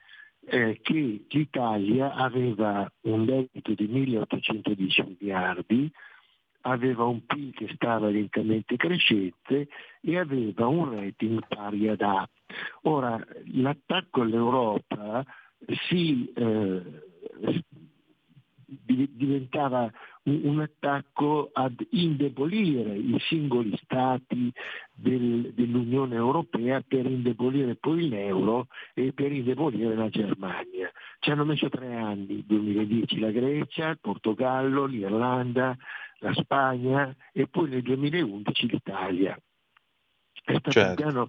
[0.51, 5.91] eh, che l'Italia aveva un debito di 1810 miliardi,
[6.63, 9.69] aveva un PIL che stava lentamente crescente
[10.01, 12.29] e aveva un rating pari ad A.
[12.83, 13.23] Ora,
[13.53, 15.25] l'attacco all'Europa
[15.89, 16.83] si eh,
[18.69, 19.91] diventava
[20.25, 24.53] un attacco ad indebolire i singoli stati
[24.93, 30.91] del, dell'Unione Europea per indebolire poi l'euro e per indebolire la Germania.
[31.19, 35.77] Ci hanno messo tre anni, 2010 la Grecia, il Portogallo, l'Irlanda,
[36.19, 39.39] la Spagna e poi nel 2011 l'Italia.
[40.45, 40.89] È stato certo.
[40.89, 41.29] un piano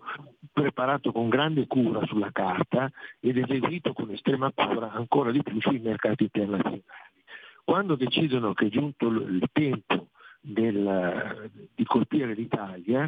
[0.53, 2.89] preparato con grande cura sulla carta
[3.19, 6.83] ed eseguito con estrema cura ancora di più sui mercati internazionali.
[7.69, 10.07] Quando decidono che è giunto il tempo
[10.41, 13.07] del, di colpire l'Italia,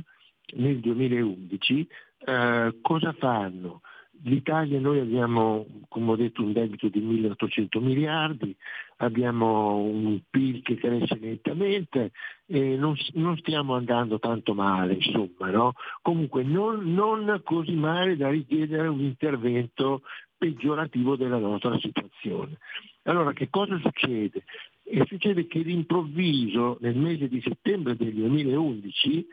[0.53, 1.87] nel 2011,
[2.27, 3.81] eh, cosa fanno?
[4.21, 8.55] L'Italia noi abbiamo, come ho detto, un debito di 1.800 miliardi,
[8.97, 12.11] abbiamo un PIL che cresce lentamente
[12.45, 15.73] e non, non stiamo andando tanto male, insomma, no?
[16.03, 20.03] Comunque non, non così male da richiedere un intervento
[20.41, 22.57] peggiorativo della nostra situazione.
[23.03, 24.43] Allora che cosa succede?
[24.83, 29.27] E succede che d'improvviso nel mese di settembre del 2011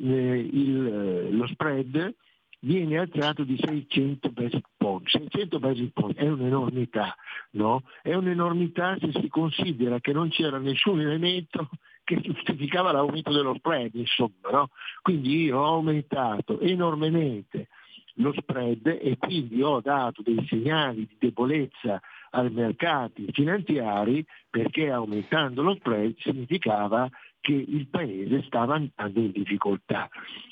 [0.00, 2.14] eh, il, eh, lo spread
[2.58, 5.08] viene alzato di 600 basic point.
[5.08, 7.16] 600 basic point è un'enormità,
[7.52, 7.84] no?
[8.02, 11.70] È un'enormità se si considera che non c'era nessun elemento
[12.04, 14.68] che giustificava l'aumento dello spread, insomma, no?
[15.00, 17.68] Quindi io ho aumentato enormemente
[18.14, 22.00] lo spread e quindi ho dato dei segnali di debolezza
[22.30, 27.08] ai mercati finanziari perché aumentando lo spread significava
[27.40, 30.08] che il paese stava andando in difficoltà.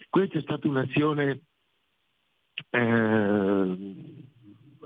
[0.09, 1.41] Questa è stata un'azione,
[2.71, 3.77] eh,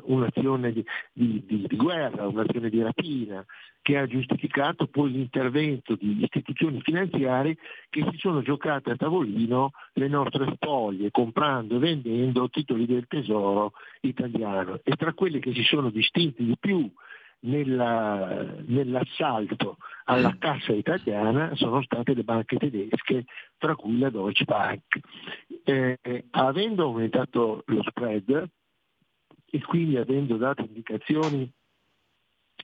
[0.04, 3.44] un'azione di, di, di, di guerra, un'azione di rapina
[3.82, 7.56] che ha giustificato poi l'intervento di istituzioni finanziarie
[7.90, 13.72] che si sono giocate a tavolino le nostre spoglie, comprando e vendendo titoli del tesoro
[14.00, 14.80] italiano.
[14.84, 16.88] E tra quelle che si sono distinte di più
[17.40, 23.24] nella, nell'assalto alla cassa italiana sono state le banche tedesche,
[23.58, 25.00] tra cui la Deutsche Bank.
[25.64, 25.98] Eh,
[26.30, 28.48] avendo aumentato lo spread
[29.54, 31.50] e quindi avendo dato indicazioni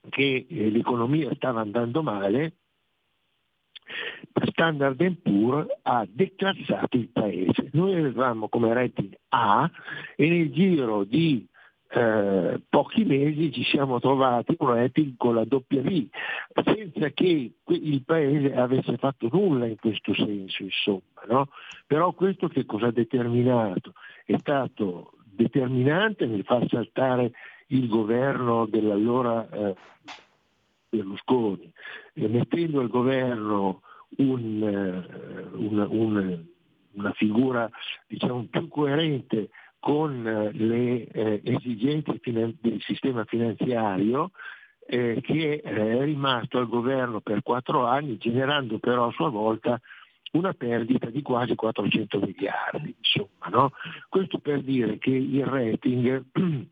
[0.09, 2.53] che eh, l'economia stava andando male,
[4.47, 7.69] Standard Poor ha declassato il paese.
[7.73, 9.69] Noi avevamo come rating A
[10.15, 11.47] e nel giro di
[11.91, 16.07] eh, pochi mesi ci siamo trovati un rating con la doppia V,
[16.63, 21.21] senza che il paese avesse fatto nulla in questo senso, insomma.
[21.27, 21.49] No?
[21.85, 23.93] Però questo che cosa ha determinato?
[24.25, 27.31] È stato determinante nel far saltare
[27.67, 29.75] il governo dell'allora eh,
[30.89, 31.71] Berlusconi,
[32.15, 33.81] eh, mettendo al governo
[34.17, 36.43] un, eh, una, un,
[36.93, 37.69] una, figura
[38.07, 39.49] diciamo, più coerente
[39.79, 44.31] con eh, le eh, esigenze finan- del sistema finanziario
[44.87, 49.79] eh, che è rimasto al governo per quattro anni, generando però a sua volta
[50.31, 52.95] una perdita di quasi 400 miliardi.
[52.97, 53.71] Insomma, no?
[54.09, 56.25] Questo per dire che il rating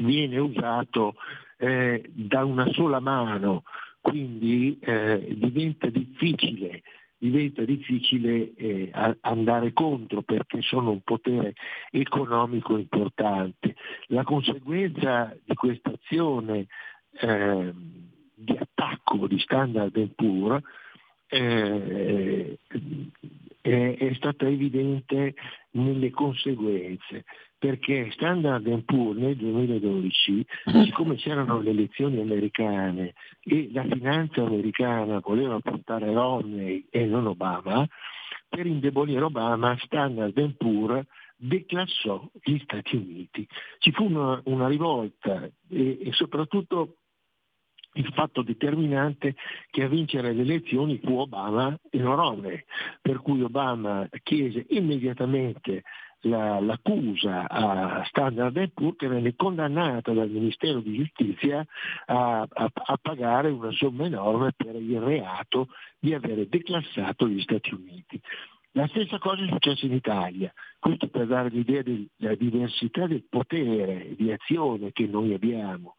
[0.00, 1.14] viene usato
[1.58, 3.64] eh, da una sola mano,
[4.00, 6.82] quindi eh, diventa difficile,
[7.18, 8.90] diventa difficile eh,
[9.20, 11.54] andare contro perché sono un potere
[11.90, 13.76] economico importante.
[14.06, 16.66] La conseguenza di questa azione
[17.20, 20.60] ehm, di attacco di Standard Poor
[21.32, 22.58] eh,
[23.60, 25.34] è, è stata evidente
[25.72, 27.24] nelle conseguenze
[27.62, 30.44] perché Standard Poor nel 2012,
[30.84, 37.86] siccome c'erano le elezioni americane e la finanza americana voleva portare Romney e non Obama,
[38.48, 41.06] per indebolire Obama Standard Poor
[41.36, 43.46] declassò gli Stati Uniti.
[43.78, 46.96] Ci fu una, una rivolta e, e soprattutto
[47.94, 49.34] il fatto determinante
[49.70, 52.62] che a vincere le elezioni fu Obama e non Romney,
[53.00, 55.82] per cui Obama chiese immediatamente
[56.22, 61.64] la, l'accusa a Standard Poor's che venne condannata dal Ministero di Giustizia
[62.06, 67.74] a, a, a, pagare una somma enorme per il reato di avere declassato gli Stati
[67.74, 68.20] Uniti.
[68.72, 74.14] La stessa cosa è successa in Italia, questo per dare l'idea della diversità del potere
[74.16, 75.96] di azione che noi abbiamo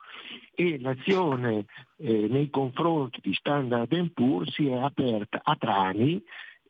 [0.55, 1.65] e l'azione
[1.97, 6.21] eh, nei confronti di Standard Poor's si è aperta a Trani,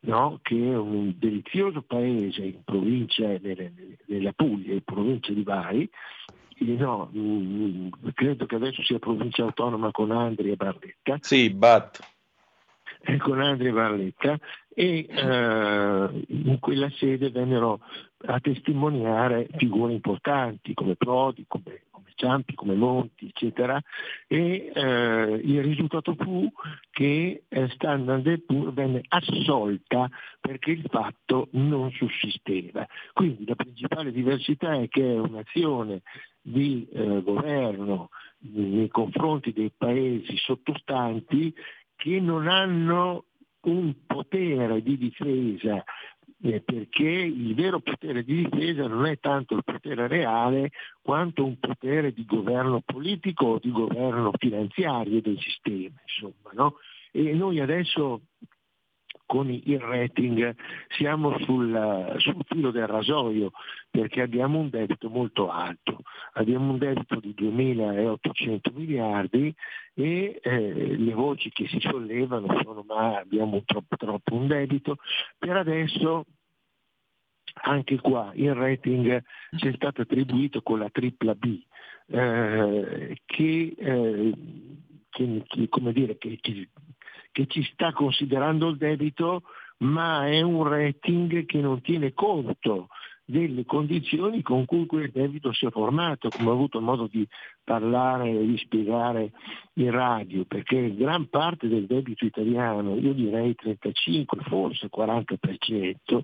[0.02, 0.40] no?
[0.42, 5.90] che è un delizioso paese in provincia della Puglia, in provincia di Bari,
[6.60, 11.18] no, mh, mm, credo che adesso sia provincia autonoma con Andri e Barletta.
[11.20, 12.13] Sì, Bat.
[13.20, 14.40] Con Andri e Barletta
[14.74, 17.82] e eh, in quella sede vennero
[18.26, 23.80] a testimoniare figure importanti come Prodi, come, come Ciampi, come Monti, eccetera,
[24.26, 26.50] e eh, il risultato fu
[26.92, 30.10] che eh, Standard Poor venne assolta
[30.40, 32.88] perché il fatto non sussisteva.
[33.12, 36.02] Quindi la principale diversità è che è un'azione
[36.42, 38.10] di eh, governo
[38.40, 41.54] nei confronti dei paesi sottostanti
[42.04, 43.28] che non hanno
[43.62, 45.82] un potere di difesa
[46.42, 50.72] eh, perché il vero potere di difesa non è tanto il potere reale
[51.02, 55.96] quanto un potere di governo politico o di governo finanziario del sistema.
[56.02, 56.76] Insomma, no?
[57.14, 58.24] E noi adesso
[59.26, 60.54] con il rating
[60.98, 63.52] siamo sul, sul, filo del rasoio
[63.90, 66.02] perché abbiamo un debito molto alto,
[66.34, 69.54] abbiamo un debito di 2.800 miliardi
[69.94, 74.98] e eh, le voci che si sollevano sono ma abbiamo troppo, troppo un debito,
[75.38, 76.26] per adesso
[77.66, 79.24] anche qua il rating
[79.58, 81.62] ci è stato attribuito con la tripla B
[82.08, 84.34] eh, che eh,
[85.14, 86.40] che- che- dire, che
[87.48, 89.44] ci sta considerando il debito,
[89.80, 92.88] ma è un rating che non tiene conto
[93.26, 97.26] delle condizioni con cui quel debito si è formato, come ho avuto modo di
[97.64, 99.32] parlare e di spiegare
[99.76, 106.20] in radio, perché gran parte del debito italiano, io direi 35, forse 40%,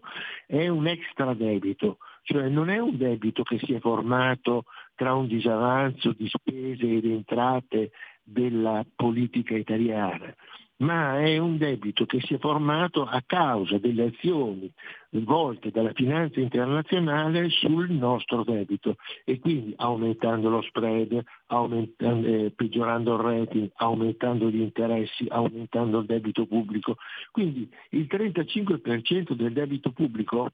[0.46, 4.66] è un extra debito, cioè non è un debito che si è formato
[4.96, 10.34] tra un disavanzo di spese ed entrate della politica italiana,
[10.78, 14.72] ma è un debito che si è formato a causa delle azioni
[15.12, 18.96] volte dalla finanza internazionale sul nostro debito
[19.26, 26.06] e quindi aumentando lo spread, aumentando- eh, peggiorando il rating, aumentando gli interessi, aumentando il
[26.06, 26.98] debito pubblico.
[27.32, 30.52] Quindi il 35% del debito pubblico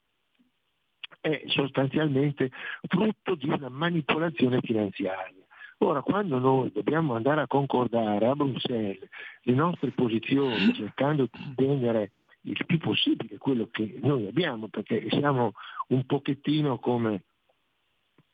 [1.19, 2.51] è sostanzialmente
[2.87, 5.43] frutto di una manipolazione finanziaria.
[5.79, 9.09] Ora, quando noi dobbiamo andare a concordare a Bruxelles
[9.41, 12.11] le nostre posizioni cercando di tenere
[12.45, 15.53] il più possibile quello che noi abbiamo, perché siamo
[15.89, 17.23] un pochettino come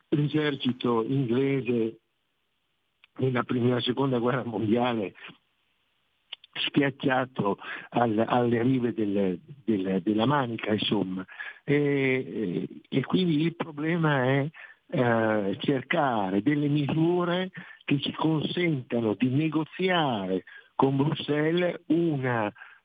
[0.09, 1.99] l'esercito inglese
[3.17, 5.13] nella prima nella seconda guerra mondiale
[6.53, 7.57] spiaggiato
[7.89, 11.25] al- alle rive del- del- della Manica, insomma.
[11.63, 14.49] E, e- quindi il problema è
[14.93, 17.51] eh, cercare delle misure
[17.85, 20.43] che ci consentano di negoziare
[20.75, 21.79] con Bruxelles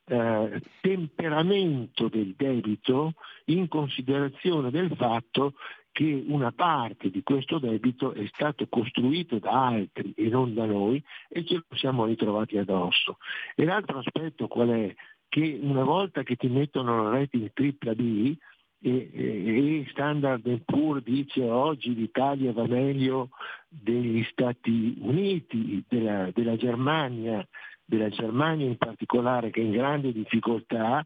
[0.09, 3.15] un temperamento del debito
[3.47, 5.55] in considerazione del fatto
[5.97, 11.03] che una parte di questo debito è stato costruito da altri e non da noi
[11.27, 13.17] e ce lo siamo ritrovati addosso.
[13.55, 14.95] E l'altro aspetto qual è?
[15.27, 18.37] Che una volta che ti mettono il rating AAA
[18.83, 23.31] e, e, e Standard Poor's dice oggi l'Italia va meglio
[23.69, 27.47] degli Stati Uniti, della, della Germania,
[27.87, 31.05] della Germania in particolare che è in grande difficoltà,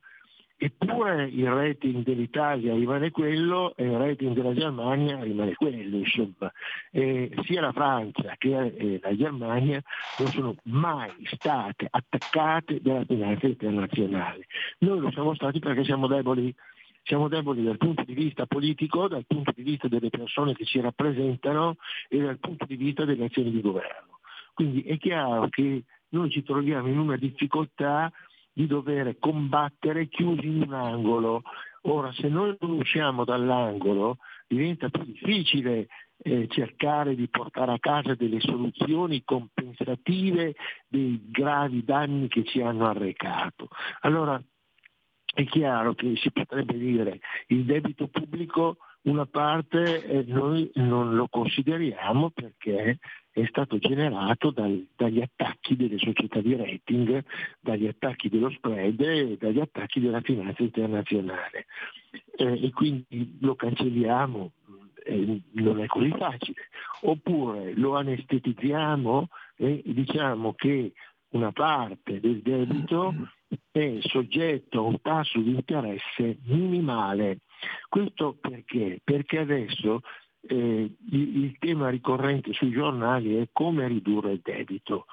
[0.63, 6.53] eppure il rating dell'Italia rimane quello e il rating della Germania rimane quello, insomma.
[6.91, 9.83] E sia la Francia che eh, la Germania
[10.19, 14.47] non sono mai state attaccate dalla finanza internazionale.
[14.79, 16.55] Noi lo siamo stati perché siamo deboli.
[17.03, 20.79] Siamo deboli dal punto di vista politico, dal punto di vista delle persone che ci
[20.81, 21.77] rappresentano
[22.09, 24.19] e dal punto di vista delle azioni di governo.
[24.53, 28.11] Quindi è chiaro che noi ci troviamo in una difficoltà
[28.53, 31.43] di dover combattere chiusi in un angolo.
[31.83, 35.87] Ora, se noi non usciamo dall'angolo, diventa più difficile
[36.23, 40.55] eh, cercare di portare a casa delle soluzioni compensative
[40.87, 43.69] dei gravi danni che ci hanno arrecato.
[44.01, 44.43] Allora,
[45.33, 51.29] è chiaro che si potrebbe dire il debito pubblico una parte eh, noi non lo
[51.29, 52.99] consideriamo perché
[53.41, 57.25] è stato generato dal- dagli attacchi delle società di rating,
[57.61, 61.67] dagli attacchi dello spread e dagli attacchi della finanza internazionale.
[62.37, 64.53] Eh, e quindi lo cancelliamo,
[65.05, 66.69] eh, non è così facile.
[67.03, 70.93] Oppure lo anestetizziamo e diciamo che
[71.31, 73.15] una parte del debito
[73.71, 77.41] è soggetto a un tasso di interesse minimale.
[77.89, 79.01] Questo perché?
[79.03, 80.01] Perché adesso
[80.43, 85.07] eh, il, tema ricorrente sui giornali è come ridurre il debito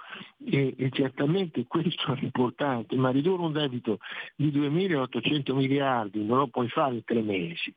[0.44, 4.00] e, e certamente questo è importante, ma ridurre un debito
[4.36, 7.74] di 2.800 miliardi non lo puoi fare in tre mesi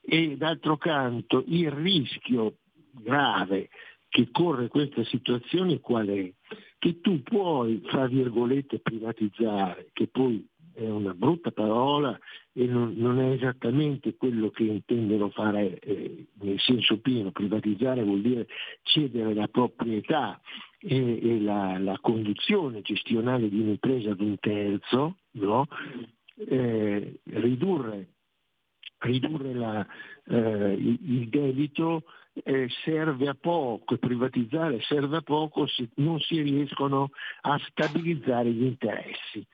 [0.00, 2.56] e d'altro canto il rischio
[2.92, 3.68] grave
[4.08, 6.32] che corre questa situazione qual è?
[6.78, 10.46] Che tu puoi, fra virgolette, privatizzare, che poi
[10.76, 12.18] è una brutta parola
[12.52, 17.30] e non, non è esattamente quello che intendono fare eh, nel senso pieno.
[17.30, 18.46] Privatizzare vuol dire
[18.82, 20.38] cedere la proprietà
[20.78, 25.66] e, e la, la conduzione gestionale di un'impresa ad un terzo, no?
[26.38, 28.08] Eh, ridurre,
[28.98, 29.86] ridurre la,
[30.28, 32.02] eh, il, debito
[32.44, 37.10] eh, serve a poco, privatizzare serve a poco se non si riescono
[37.42, 39.46] a stabilizzare gli interessi.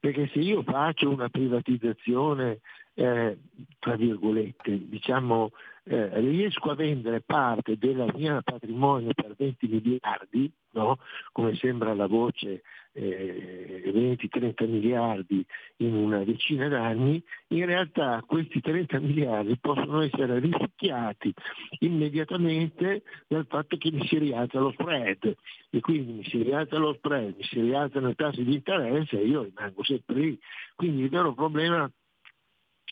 [0.00, 2.60] Perché se io faccio una privatizzazione,
[2.94, 3.38] eh,
[3.78, 5.50] tra virgolette, diciamo,
[5.84, 10.98] eh, riesco a vendere parte del mio patrimonio per 20 miliardi, no?
[11.32, 15.44] come sembra la voce eh, 20-30 miliardi
[15.78, 21.32] in una decina d'anni, in realtà questi 30 miliardi possono essere risucchiati
[21.80, 25.34] immediatamente dal fatto che mi si rialza lo spread
[25.70, 29.26] e quindi mi si rialza lo spread, mi si rialzano i tassi di interesse e
[29.26, 30.38] io rimango sempre lì.
[30.76, 31.90] Quindi il vero problema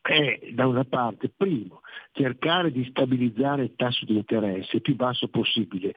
[0.03, 1.83] è da una parte, primo,
[2.13, 5.95] cercare di stabilizzare il tasso di interesse il più basso possibile,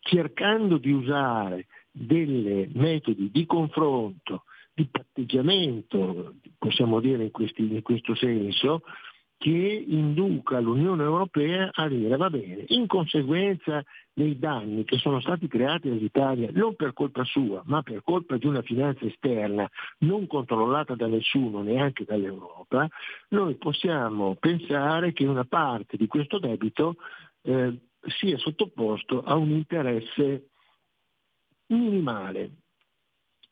[0.00, 8.14] cercando di usare dei metodi di confronto, di patteggiamento, possiamo dire in, questi- in questo
[8.14, 8.82] senso,
[9.36, 13.82] che induca l'Unione Europea a dire va bene, in conseguenza
[14.12, 18.46] dei danni che sono stati creati all'Italia, non per colpa sua, ma per colpa di
[18.46, 22.88] una finanza esterna non controllata da nessuno, neanche dall'Europa,
[23.30, 26.96] noi possiamo pensare che una parte di questo debito
[27.42, 30.48] eh, sia sottoposto a un interesse
[31.66, 32.50] minimale.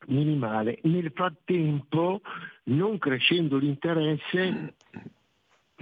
[0.07, 0.79] minimale.
[0.83, 2.21] Nel frattempo,
[2.65, 4.75] non crescendo l'interesse,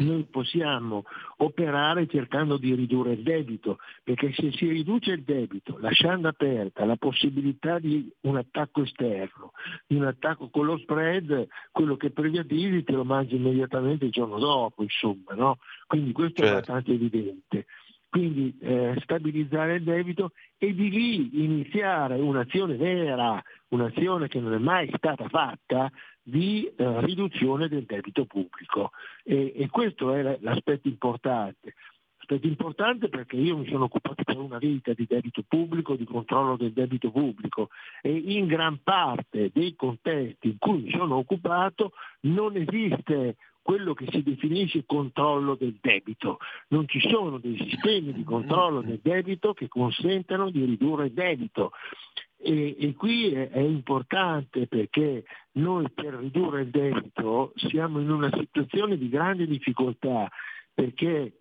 [0.01, 1.05] noi possiamo
[1.39, 6.97] operare cercando di ridurre il debito, perché se si riduce il debito lasciando aperta la
[6.97, 9.53] possibilità di un attacco esterno,
[9.87, 14.39] di un attacco con lo spread, quello che privatizzi te lo mangi immediatamente il giorno
[14.39, 15.59] dopo, insomma, no?
[15.87, 17.67] Quindi questo è abbastanza evidente.
[18.11, 24.59] Quindi eh, stabilizzare il debito e di lì iniziare un'azione vera, un'azione che non è
[24.59, 25.89] mai stata fatta
[26.23, 28.93] di eh, riduzione del debito pubblico.
[29.25, 31.75] E, e questo è l'aspetto importante.
[32.19, 36.57] Aspetto importante perché io mi sono occupato per una vita di debito pubblico, di controllo
[36.57, 37.71] del debito pubblico
[38.03, 44.07] e in gran parte dei contesti in cui mi sono occupato non esiste quello che
[44.11, 46.39] si definisce controllo del debito.
[46.69, 51.73] Non ci sono dei sistemi di controllo del debito che consentano di ridurre il debito.
[52.43, 58.31] E, e qui è, è importante perché noi per ridurre il debito siamo in una
[58.33, 60.29] situazione di grande difficoltà
[60.73, 61.41] perché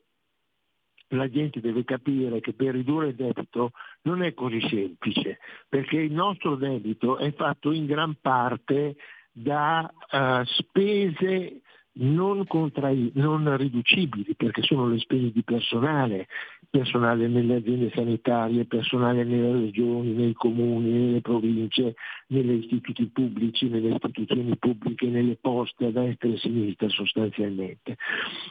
[1.09, 3.71] la gente deve capire che per ridurre il debito
[4.03, 8.95] non è così semplice, perché il nostro debito è fatto in gran parte
[9.31, 11.61] da uh, spese
[11.94, 16.28] non, contrai- non riducibili, perché sono le spese di personale,
[16.70, 21.95] personale nelle aziende sanitarie, personale nelle regioni, nei comuni, nelle province,
[22.28, 27.98] negli istituti pubblici, nelle istituzioni pubbliche, nelle poste a destra e a sinistra sostanzialmente.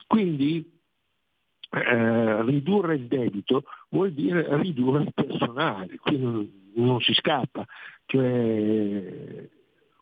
[0.07, 0.77] Quindi
[1.71, 7.65] eh, ridurre il debito vuol dire ridurre il personale, qui non, non si scappa.
[8.07, 9.49] Cioè,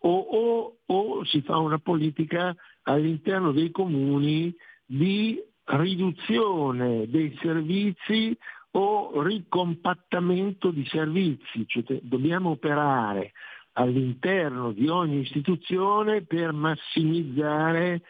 [0.00, 2.54] o, o, o si fa una politica
[2.88, 4.54] all'interno dei comuni
[4.84, 8.36] di riduzione dei servizi
[8.72, 13.32] o ricompattamento di servizi, cioè dobbiamo operare
[13.72, 18.02] all'interno di ogni istituzione per massimizzare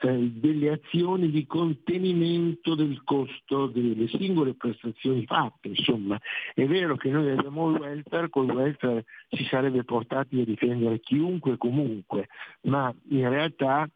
[0.00, 5.68] eh, delle azioni di contenimento del costo delle singole prestazioni fatte.
[5.68, 6.20] Insomma,
[6.54, 11.56] è vero che noi abbiamo il welfare, col welfare si sarebbe portati a difendere chiunque
[11.56, 12.28] comunque,
[12.62, 13.88] ma in realtà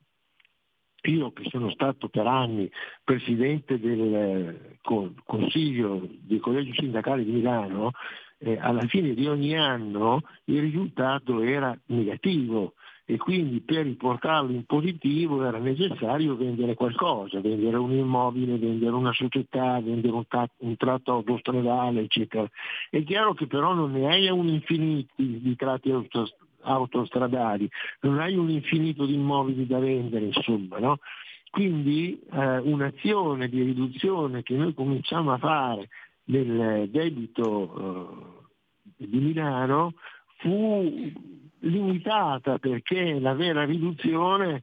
[1.11, 2.71] io che sono stato per anni
[3.03, 4.77] presidente del
[5.25, 7.93] Consiglio dei collegi sindacali di Milano,
[8.39, 12.75] eh, alla fine di ogni anno il risultato era negativo
[13.05, 19.13] e quindi per riportarlo in positivo era necessario vendere qualcosa, vendere un immobile, vendere una
[19.13, 22.49] società, vendere un, ta- un tratto autostradale, eccetera.
[22.91, 25.91] È chiaro che però non ne hai un infinito di tratti
[26.63, 27.69] autostradali
[28.01, 30.99] non hai un infinito di immobili da vendere, insomma, no?
[31.51, 35.89] Quindi eh, un'azione di riduzione che noi cominciamo a fare
[36.25, 38.41] del debito
[38.97, 39.95] eh, di Milano
[40.39, 41.13] fu
[41.63, 44.63] limitata perché la vera riduzione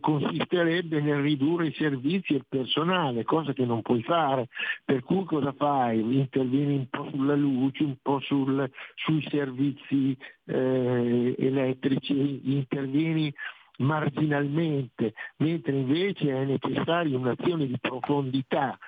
[0.00, 4.48] consisterebbe nel ridurre i servizi e il personale, cosa che non puoi fare.
[4.84, 6.00] Per cui cosa fai?
[6.00, 10.16] Intervieni un po' sulla luce, un po' sul, sui servizi
[10.46, 13.32] eh, elettrici, intervieni
[13.78, 18.78] marginalmente, mentre invece è necessaria un'azione di profondità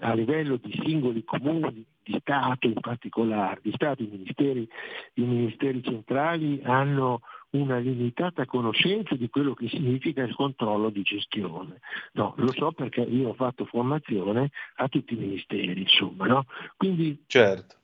[0.00, 4.68] a livello di singoli comuni, di Stato in particolare, di Stato, i ministeri,
[5.14, 7.20] i ministeri centrali hanno
[7.52, 11.80] una limitata conoscenza di quello che significa il controllo di gestione.
[12.12, 16.46] No, lo so perché io ho fatto formazione a tutti i ministeri, insomma, no?
[16.76, 17.76] Quindi certo.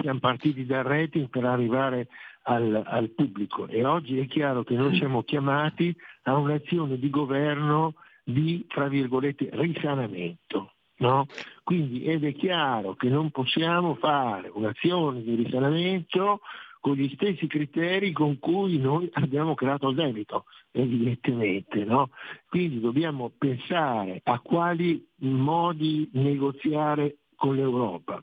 [0.00, 2.08] siamo partiti dal rating per arrivare
[2.44, 7.94] al, al pubblico e oggi è chiaro che noi siamo chiamati a un'azione di governo
[8.22, 10.72] di, tra virgolette, risanamento.
[11.00, 11.26] No?
[11.64, 16.40] Quindi ed è chiaro che non possiamo fare un'azione di risanamento
[16.78, 21.84] con gli stessi criteri con cui noi abbiamo creato il debito, evidentemente.
[21.84, 22.10] No?
[22.48, 28.22] Quindi dobbiamo pensare a quali modi negoziare con l'Europa.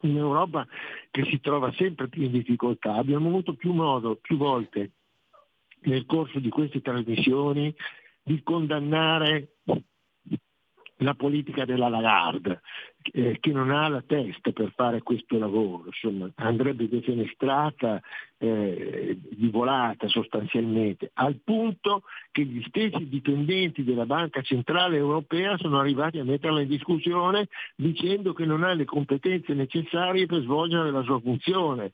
[0.00, 0.66] Un'Europa
[1.10, 2.94] che si trova sempre più in difficoltà.
[2.94, 4.90] Abbiamo avuto più modo, più volte
[5.82, 7.72] nel corso di queste trasmissioni
[8.24, 9.58] di condannare
[10.98, 12.62] la politica della Lagarde,
[13.12, 18.00] eh, che non ha la testa per fare questo lavoro, insomma, andrebbe defenestrata
[18.38, 25.78] eh, di volata sostanzialmente, al punto che gli stessi dipendenti della Banca Centrale Europea sono
[25.78, 31.02] arrivati a metterla in discussione dicendo che non ha le competenze necessarie per svolgere la
[31.02, 31.90] sua funzione.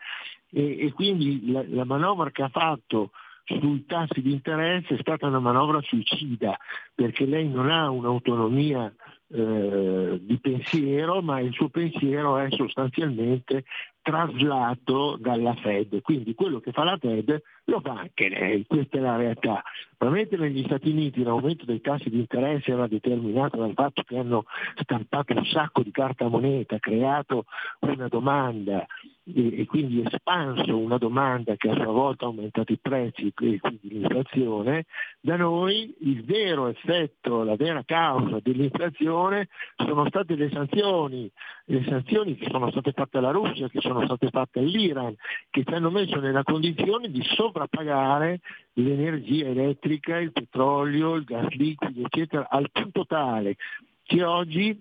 [0.55, 3.11] E, e quindi la, la manovra che ha fatto
[3.45, 6.57] sui tassi di interesse è stata una manovra suicida
[6.95, 8.93] perché lei non ha un'autonomia
[9.35, 13.65] eh, di pensiero, ma il suo pensiero è sostanzialmente
[14.03, 16.01] traslato dalla Fed.
[16.03, 19.63] Quindi quello che fa la Fed lo fa anche lei, questa è la realtà.
[19.97, 24.45] Probabilmente negli Stati Uniti l'aumento dei tassi di interesse era determinato dal fatto che hanno
[24.81, 27.45] stampato un sacco di carta moneta, creato
[27.81, 28.85] una domanda
[29.25, 33.89] e, quindi espanso una domanda che a sua volta ha aumentato i prezzi e quindi
[33.89, 34.87] l'inflazione,
[35.21, 41.31] da noi il vero effetto, la vera causa dell'inflazione sono state le sanzioni,
[41.67, 45.15] le sanzioni che sono state fatte alla Russia, che sono state fatte all'Iran,
[45.51, 47.23] che ci hanno messo nella condizione di
[47.53, 48.41] sovrappagare
[48.75, 53.57] l'energia elettrica, il petrolio, il gas liquido, eccetera, al punto tale
[54.03, 54.81] che oggi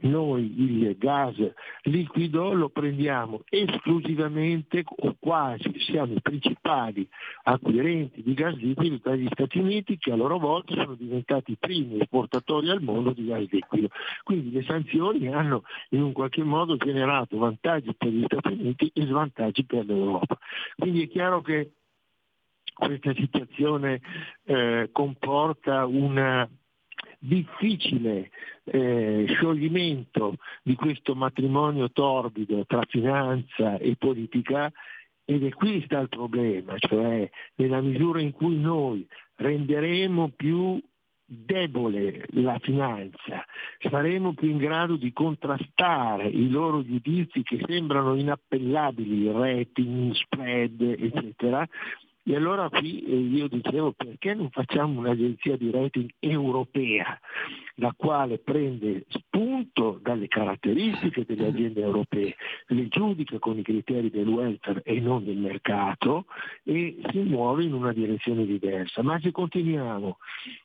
[0.00, 1.34] noi il gas
[1.82, 7.08] liquido lo prendiamo esclusivamente o quasi siamo i principali
[7.44, 12.00] acquirenti di gas liquido dagli Stati Uniti che a loro volta sono diventati i primi
[12.00, 13.88] esportatori al mondo di gas liquido.
[14.22, 19.06] Quindi le sanzioni hanno in un qualche modo generato vantaggi per gli Stati Uniti e
[19.06, 20.38] svantaggi per l'Europa.
[20.76, 21.72] Quindi è chiaro che
[22.74, 24.00] questa situazione
[24.44, 26.48] eh, comporta una
[27.24, 28.30] difficile
[28.64, 34.72] eh, scioglimento di questo matrimonio torbido tra finanza e politica
[35.24, 40.80] ed è qui sta il problema, cioè nella misura in cui noi renderemo più
[41.24, 43.44] debole la finanza,
[43.88, 51.66] saremo più in grado di contrastare i loro giudizi che sembrano inappellabili, rating, spread, eccetera,
[52.24, 57.18] e allora qui eh, io dicevo perché non facciamo un'agenzia di rating europea,
[57.76, 62.36] la quale prende spunto dalle caratteristiche delle aziende europee,
[62.68, 66.26] le giudica con i criteri del welfare e non del mercato
[66.62, 69.02] e si muove in una direzione diversa.
[69.02, 70.18] Ma se continuiamo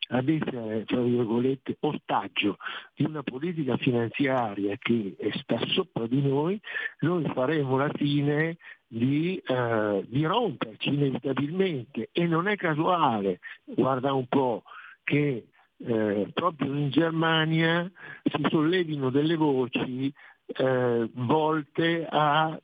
[0.09, 2.57] ad essere, tra virgolette, ostaggio
[2.93, 6.59] di una politica finanziaria che sta sopra di noi,
[6.99, 8.57] noi faremo la fine
[8.87, 14.63] di, eh, di romperci inevitabilmente e non è casuale, guarda un po',
[15.03, 15.47] che
[15.77, 17.89] eh, proprio in Germania
[18.23, 20.11] si sollevino delle voci
[20.45, 22.59] eh, volte a,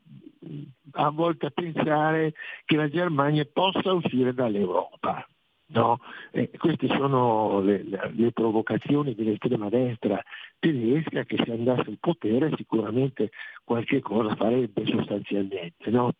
[0.91, 2.33] a volte a pensare
[2.65, 5.27] che la Germania possa uscire dall'Europa.
[5.73, 5.99] No?
[6.31, 10.21] Eh, queste sono le, le, provocazioni dell'estrema destra
[10.59, 13.31] tedesca che se andasse al potere sicuramente
[13.63, 15.89] qualche cosa farebbe sostanzialmente.
[15.89, 16.13] No?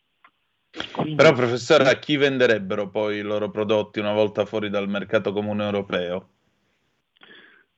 [0.91, 1.15] Quindi...
[1.15, 5.63] Però professore, a chi venderebbero poi i loro prodotti una volta fuori dal mercato comune
[5.63, 6.29] europeo?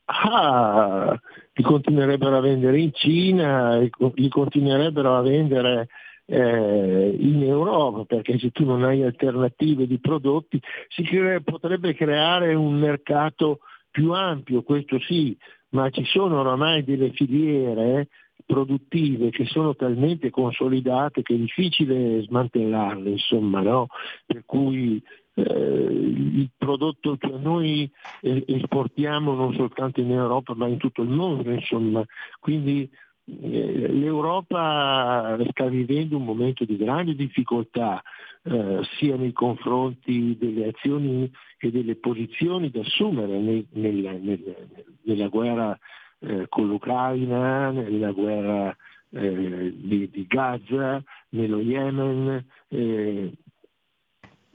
[0.06, 1.20] Ah,
[1.54, 5.88] li continuerebbero a vendere in Cina, li continuerebbero a vendere
[6.26, 12.54] eh, in Europa, perché se tu non hai alternative di prodotti si crea, potrebbe creare
[12.54, 13.60] un mercato
[13.92, 15.38] più ampio, questo sì,
[15.70, 18.10] ma ci sono oramai delle filiere
[18.46, 23.88] produttive che sono talmente consolidate che è difficile smantellarle, insomma, no?
[24.26, 25.02] per cui
[25.36, 27.90] eh, il prodotto che noi
[28.22, 32.04] esportiamo non soltanto in Europa ma in tutto il mondo, insomma,
[32.40, 32.90] quindi
[33.28, 38.04] l'Europa sta vivendo un momento di grande difficoltà
[38.44, 44.68] eh, sia nei confronti delle azioni e delle posizioni da assumere nel, nel, nel,
[45.02, 45.78] nella guerra
[46.20, 48.76] eh, con l'Ucraina, nella guerra
[49.10, 53.32] eh, di, di, Gaza, nello Yemen eh,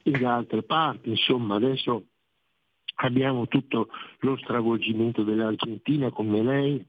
[0.03, 1.11] e da altre parti.
[1.11, 2.05] Insomma, adesso
[3.03, 3.89] abbiamo tutto
[4.21, 6.87] lo stravolgimento dell'Argentina come lei,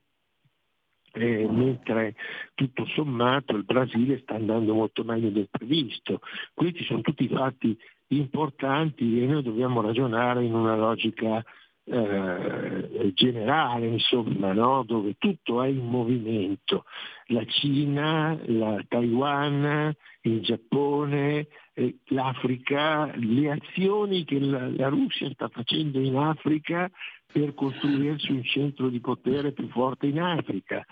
[1.13, 2.15] eh, mentre
[2.55, 6.21] tutto sommato il Brasile sta andando molto meglio del previsto.
[6.53, 7.77] Questi sono tutti fatti
[8.07, 11.43] importanti e noi dobbiamo ragionare in una logica
[11.83, 14.83] eh, generale, insomma, no?
[14.83, 16.85] dove tutto è in movimento.
[17.27, 25.47] La Cina, la Taiwan, il Giappone, eh, l'Africa, le azioni che la, la Russia sta
[25.49, 26.89] facendo in Africa
[27.31, 30.85] per costruirsi un centro di potere più forte in Africa.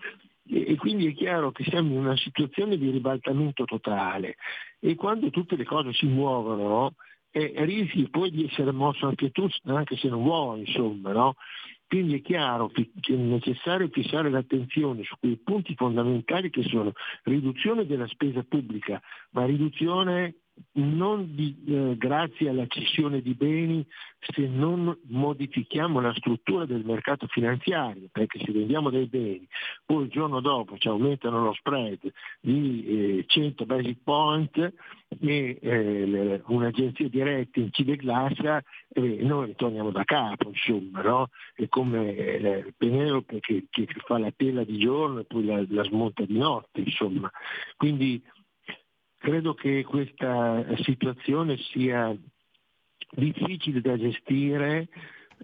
[0.47, 4.35] E, e quindi è chiaro che siamo in una situazione di ribaltamento totale
[4.79, 6.93] e quando tutte le cose si muovono
[7.31, 11.35] e rischi poi di essere mosso anche tu, anche se non vuoi, insomma, no?
[11.87, 16.91] Quindi è chiaro che è necessario fissare l'attenzione su quei punti fondamentali che sono
[17.23, 19.01] riduzione della spesa pubblica,
[19.31, 20.35] ma riduzione
[20.73, 23.85] non di- eh, grazie alla cessione di beni
[24.19, 29.47] se non modifichiamo la struttura del mercato finanziario, perché se vendiamo dei beni,
[29.85, 32.11] poi il giorno dopo ci aumentano lo spread
[32.41, 34.57] di eh, 100 basic point
[35.19, 38.61] e eh, le- un'agenzia di rating ci declassa
[38.91, 41.29] e noi torniamo da capo, insomma, no?
[41.53, 45.83] È come eh, Penelope che, che fa la tela di giorno e poi la, la
[45.83, 47.31] smonta di notte, insomma.
[47.77, 48.21] Quindi
[49.19, 52.15] credo che questa situazione sia
[53.11, 54.87] difficile da gestire,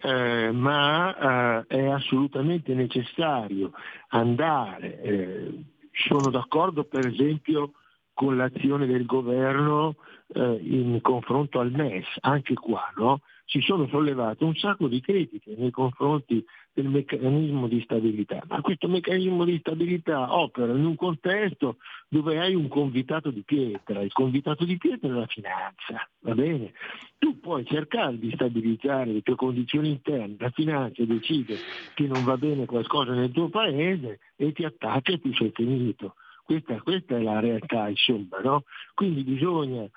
[0.01, 3.71] eh, ma eh, è assolutamente necessario
[4.09, 5.01] andare.
[5.01, 7.71] eh, sono d'accordo per esempio
[8.13, 9.95] con l'azione del governo
[10.33, 13.21] eh, in confronto al MES, anche qua no?
[13.45, 16.43] Si sono sollevate un sacco di critiche nei confronti
[16.73, 21.77] del meccanismo di stabilità, ma questo meccanismo di stabilità opera in un contesto
[22.09, 26.73] dove hai un convitato di pietra, il convitato di pietra è la finanza, va bene?
[27.17, 31.57] Tu puoi cercare di stabilizzare le tue condizioni interne, la finanza decide
[31.93, 36.15] che non va bene qualcosa nel tuo paese e ti attacca e tu sei finito.
[36.43, 38.65] Questa, questa è la realtà, insomma, no?
[38.93, 39.89] Quindi bisogna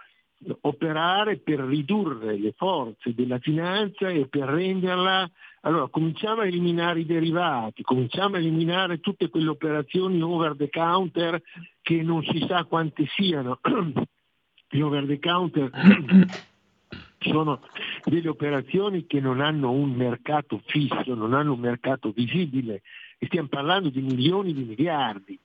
[0.60, 5.28] operare per ridurre le forze della finanza e per renderla
[5.62, 11.42] allora cominciamo a eliminare i derivati, cominciamo a eliminare tutte quelle operazioni over the counter
[11.82, 13.58] che non si sa quante siano.
[14.70, 15.70] Gli over the counter
[17.18, 17.60] sono
[18.04, 22.82] delle operazioni che non hanno un mercato fisso, non hanno un mercato visibile
[23.18, 25.38] e stiamo parlando di milioni di miliardi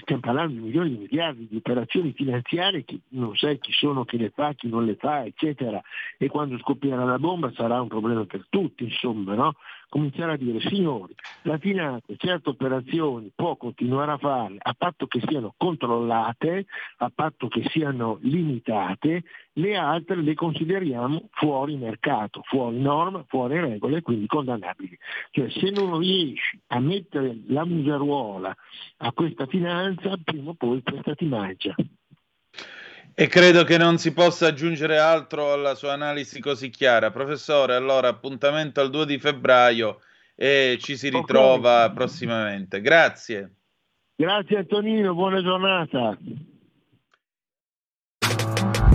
[0.00, 4.16] stiamo parlando di milioni di miliardi di operazioni finanziarie che non sai chi sono che
[4.16, 5.80] le fa, chi non le fa, eccetera.
[6.18, 9.54] E quando scoppierà la bomba sarà un problema per tutti, insomma, no?
[9.88, 15.22] Cominciare a dire, signori, la finanza certe operazioni può continuare a farle a patto che
[15.26, 16.66] siano controllate,
[16.98, 19.22] a patto che siano limitate,
[19.52, 24.98] le altre le consideriamo fuori mercato, fuori norma, fuori regole, quindi condannabili.
[25.30, 28.54] Cioè se non riesci a mettere la museruola
[28.98, 31.74] a questa finanza, prima o poi questa ti mangia.
[33.18, 37.10] E credo che non si possa aggiungere altro alla sua analisi così chiara.
[37.10, 40.00] Professore, allora appuntamento al 2 di febbraio
[40.34, 42.82] e ci si ritrova prossimamente.
[42.82, 43.54] Grazie.
[44.14, 46.18] Grazie Antonino, buona giornata.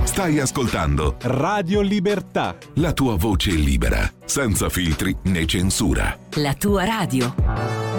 [0.03, 2.55] Stai ascoltando Radio Libertà.
[2.75, 6.15] la tua voce libera, senza filtri né censura.
[6.35, 7.90] La tua radio.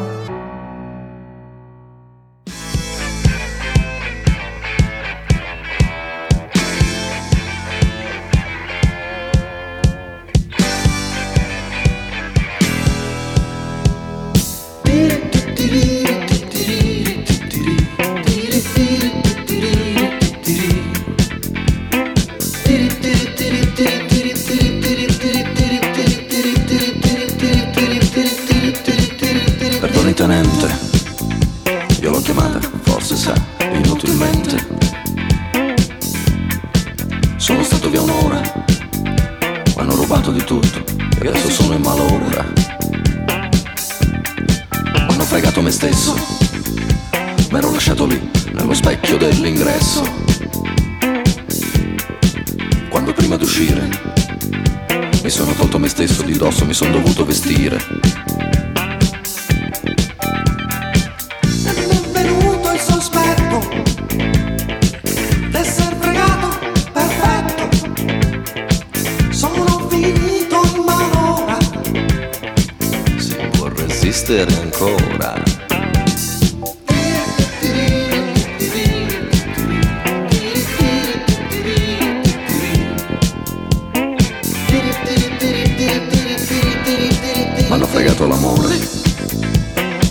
[88.22, 88.78] Fregato l'amore.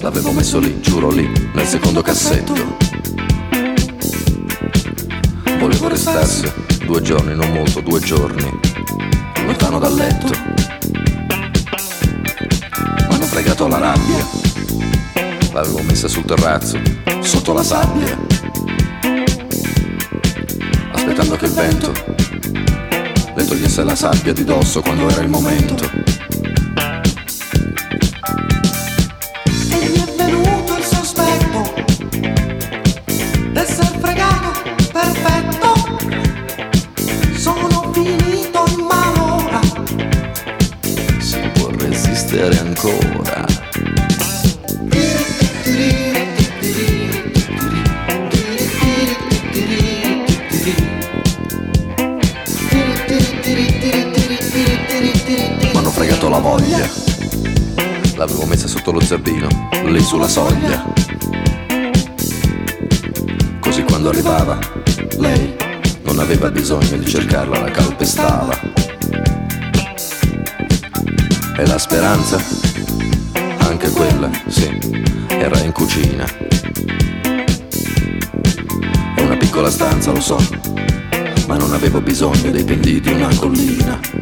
[0.01, 2.53] L'avevo messo lì, giuro lì, nel secondo cassetto.
[5.57, 6.51] Volevo restarsi
[6.85, 8.59] due giorni, non molto, due giorni,
[9.45, 10.27] lontano dal letto.
[13.07, 14.27] M'hanno fregato la rabbia.
[15.53, 16.81] L'avevo messa sul terrazzo,
[17.21, 18.19] sotto la sabbia.
[20.91, 21.93] Aspettando che il vento
[23.35, 26.00] le togliesse la sabbia di dosso quando era il momento.
[66.77, 68.57] Bisogno di cercarla, la calpestava.
[71.57, 72.41] E la speranza?
[73.57, 74.79] Anche quella, sì,
[75.27, 76.25] era in cucina.
[79.15, 80.37] È una piccola stanza, lo so,
[81.47, 84.20] ma non avevo bisogno dei pendii di una collina.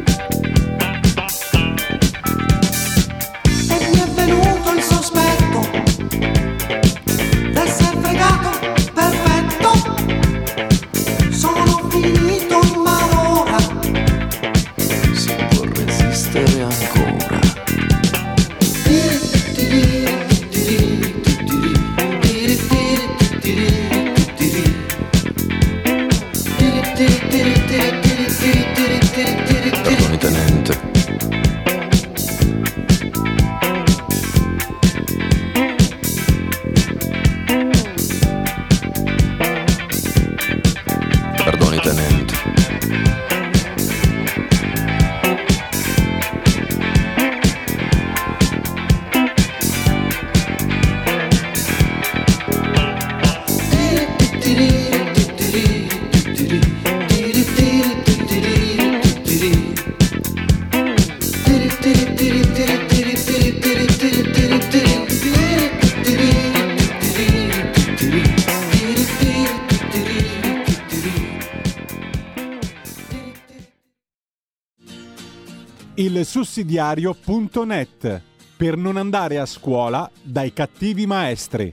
[76.50, 78.22] sussidiario.net
[78.56, 81.72] per non andare a scuola dai cattivi maestri.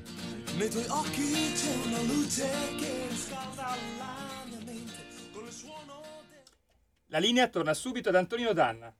[0.55, 2.47] Nei tuoi occhi c'è una luce
[2.77, 4.93] che scalda la mia mente
[5.33, 6.03] con il suono
[7.07, 8.93] La linea torna subito ad Antonino Danna.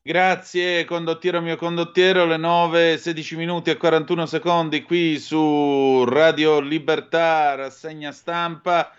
[0.00, 7.54] Grazie condottiero mio condottiero, le 9, 16 minuti e 41 secondi qui su Radio Libertà,
[7.54, 8.90] rassegna stampa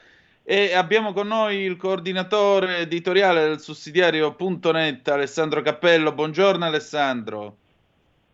[0.51, 6.11] e abbiamo con noi il coordinatore editoriale del sussidiario.net Alessandro Cappello.
[6.11, 7.55] Buongiorno Alessandro.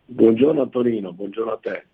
[0.05, 1.85] Buongiorno Antonino, buongiorno a te.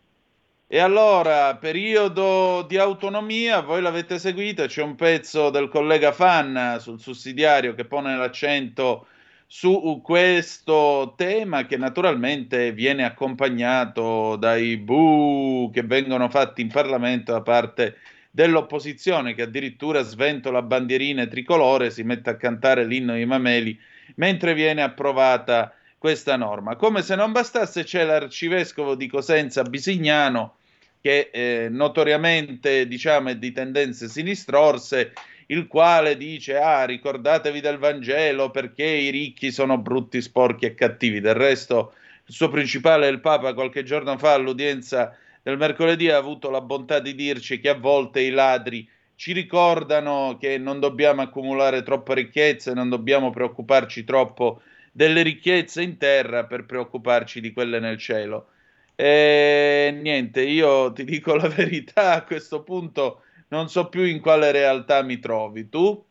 [0.67, 6.99] E allora, periodo di autonomia, voi l'avete seguito, c'è un pezzo del collega Fanna sul
[6.99, 9.07] sussidiario che pone l'accento
[9.47, 17.41] su questo tema che naturalmente viene accompagnato dai bu che vengono fatti in Parlamento da
[17.41, 17.97] parte
[18.31, 23.77] dell'opposizione che addirittura sventola bandierine tricolore, si mette a cantare l'inno ai mameli
[24.15, 26.77] mentre viene approvata questa norma.
[26.77, 30.55] Come se non bastasse c'è l'arcivescovo di Cosenza Bisignano
[31.01, 35.13] che eh, notoriamente diciamo è di tendenze sinistrorse
[35.47, 41.19] il quale dice ah ricordatevi del Vangelo perché i ricchi sono brutti, sporchi e cattivi.
[41.19, 41.93] Del resto
[42.25, 46.99] il suo principale, il Papa, qualche giorno fa all'udienza del mercoledì ha avuto la bontà
[46.99, 52.71] di dirci che a volte i ladri ci ricordano che non dobbiamo accumulare troppa ricchezza
[52.71, 54.61] e non dobbiamo preoccuparci troppo
[54.91, 58.47] delle ricchezze in terra per preoccuparci di quelle nel cielo.
[58.95, 64.51] E niente, io ti dico la verità, a questo punto non so più in quale
[64.51, 65.69] realtà mi trovi.
[65.69, 66.03] Tu?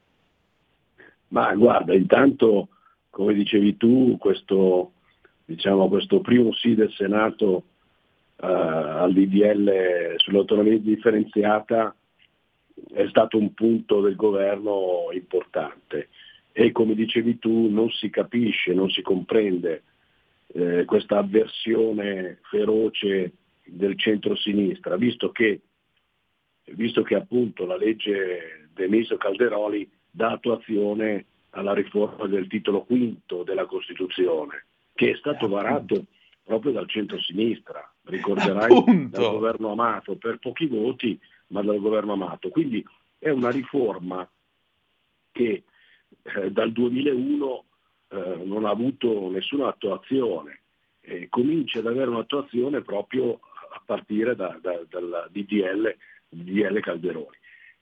[1.28, 2.68] Ma guarda, intanto,
[3.10, 4.92] come dicevi tu, questo,
[5.44, 7.64] diciamo, questo primo sì del Senato
[8.42, 11.94] eh, al DDL sull'autonomia differenziata
[12.92, 16.08] è stato un punto del governo importante.
[16.52, 19.82] E come dicevi tu non si capisce, non si comprende
[20.48, 23.32] eh, questa avversione feroce
[23.64, 25.60] del centro-sinistra, visto che,
[26.72, 33.42] visto che appunto la legge del ministro Calderoli dà attuazione alla riforma del titolo quinto
[33.42, 36.06] della Costituzione, che è stato varato
[36.42, 39.18] proprio dal centro-sinistra, ricorderai Appunto.
[39.20, 41.18] dal governo Amato, per pochi voti,
[41.48, 42.48] ma dal governo Amato.
[42.50, 42.84] Quindi
[43.18, 44.28] è una riforma
[45.32, 45.64] che
[46.22, 47.64] eh, dal 2001
[48.08, 50.60] eh, non ha avuto nessuna attuazione,
[51.00, 53.40] e comincia ad avere un'attuazione proprio
[53.72, 55.96] a partire da- da- dal DDL,
[56.28, 57.36] DDL Calderoni.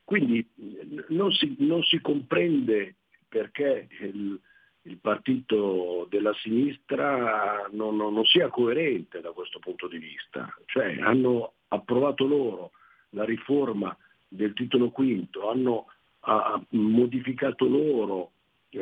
[0.04, 2.94] Quindi eh, non si, non si comprende
[3.28, 4.40] perché il,
[4.88, 10.48] il partito della sinistra non, non- non sia coerente da questo punto di vista.
[10.66, 12.70] Cioè hanno approvato loro
[13.10, 13.94] la riforma
[14.26, 15.86] del titolo quinto, hanno
[16.20, 18.30] ha- modificato loro,
[18.70, 18.80] eh,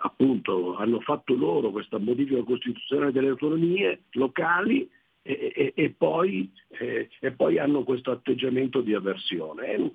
[0.00, 4.88] appunto, hanno fatto loro questa modifica costituzionale delle autonomie locali
[5.22, 9.66] e, e- e poi, eh, e poi hanno questo atteggiamento di avversione.
[9.66, 9.90] È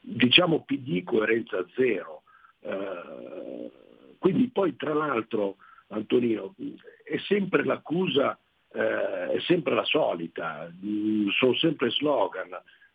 [0.00, 2.22] diciamo PD coerenza zero.
[2.60, 3.70] Eh,
[4.26, 5.58] quindi poi tra l'altro,
[5.90, 6.52] Antonino,
[7.04, 8.36] è sempre l'accusa
[8.72, 12.48] eh, è sempre la solita, Mm, sono sempre slogan,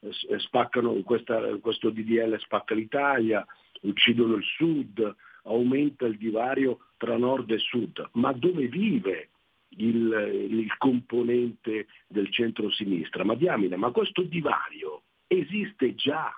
[0.03, 3.45] Eh, spaccano questa- questo DDL spacca l'Italia,
[3.81, 9.29] uccidono il sud, aumenta il divario tra nord e sud, ma dove vive
[9.77, 13.23] il, il componente del centro-sinistra?
[13.23, 16.35] Ma diamine, ma questo divario esiste già,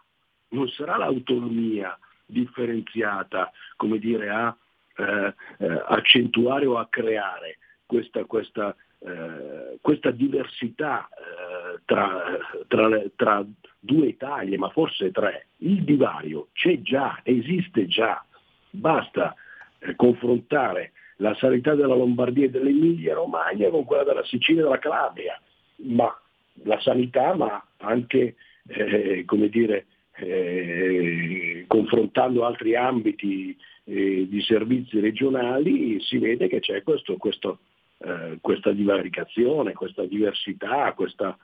[0.49, 4.55] non sarà l'autonomia differenziata, come dire, a
[4.95, 12.37] eh, eh, accentuare o a creare questa, questa, eh, questa diversità eh, tra,
[12.67, 13.45] tra tra
[13.79, 15.47] due Italie, ma forse tre.
[15.57, 18.23] Il divario c'è già, esiste già,
[18.69, 19.35] basta
[19.79, 24.79] eh, confrontare la sanità della Lombardia e dell'Emilia Romagna con quella della Sicilia e della
[24.79, 25.39] Calabria,
[25.77, 26.17] ma
[26.63, 28.35] la sanità, ma anche
[28.67, 36.83] eh, come dire, eh, confrontando altri ambiti eh, di servizi regionali, si vede che c'è
[36.83, 37.59] questo, questo,
[37.99, 41.37] eh, questa divaricazione, questa diversità, questa...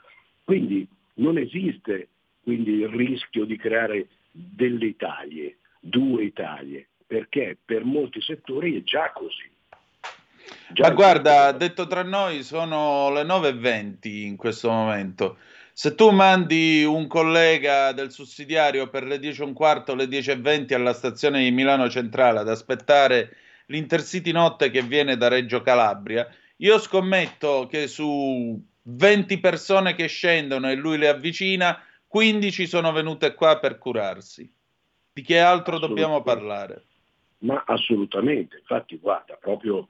[0.44, 2.10] quindi non esiste
[2.44, 9.12] quindi il rischio di creare delle Italie, due Italie, perché per molti settori è già
[9.12, 9.48] così.
[10.78, 15.38] Ma guarda, detto tra noi, sono le 9.20 in questo momento.
[15.80, 20.74] Se tu mandi un collega del sussidiario per le 10 e un quarto, le 10.20
[20.74, 23.38] alla stazione di Milano Centrale ad aspettare
[23.68, 26.28] l'Intercity Notte che viene da Reggio Calabria,
[26.58, 33.34] io scommetto che su 20 persone che scendono e lui le avvicina, 15 sono venute
[33.34, 34.54] qua per curarsi.
[35.14, 36.84] Di che altro dobbiamo parlare?
[37.38, 39.88] Ma assolutamente, infatti guarda, proprio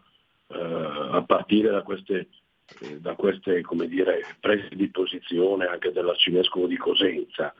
[0.50, 0.56] eh,
[1.14, 2.28] a partire da queste,
[2.82, 7.54] eh, da queste come dire, prese di posizione anche dell'arcivescovo di Cosenza,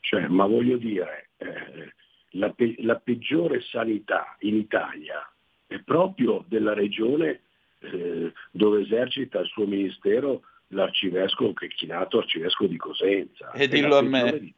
[0.00, 1.92] cioè, ma voglio dire, eh,
[2.30, 5.28] la, pe- la peggiore sanità in Italia
[5.66, 7.40] è proprio della regione
[7.80, 13.50] eh, dove esercita il suo ministero l'arcivescovo che è chinato arcivescovo di Cosenza.
[13.52, 14.54] E dillo a me.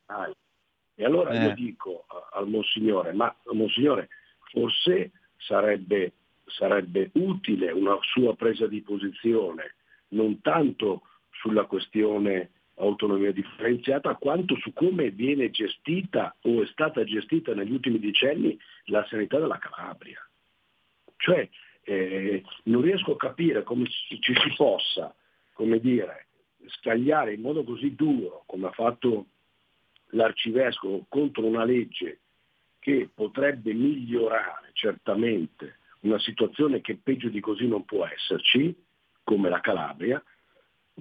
[0.94, 1.44] E allora Eh.
[1.44, 4.08] io dico a- al Monsignore, ma Monsignore,
[4.50, 6.12] forse sarebbe,
[6.46, 9.74] sarebbe utile una sua presa di posizione,
[10.08, 17.54] non tanto sulla questione autonomia differenziata, quanto su come viene gestita o è stata gestita
[17.54, 20.24] negli ultimi decenni la sanità della Calabria.
[21.16, 21.48] Cioè,
[21.82, 25.14] eh, non riesco a capire come ci, ci si possa,
[25.52, 26.26] come dire,
[26.66, 29.26] scagliare in modo così duro, come ha fatto
[30.10, 32.20] l'arcivescovo, contro una legge
[32.78, 38.74] che potrebbe migliorare certamente una situazione che peggio di così non può esserci,
[39.28, 40.24] come la Calabria,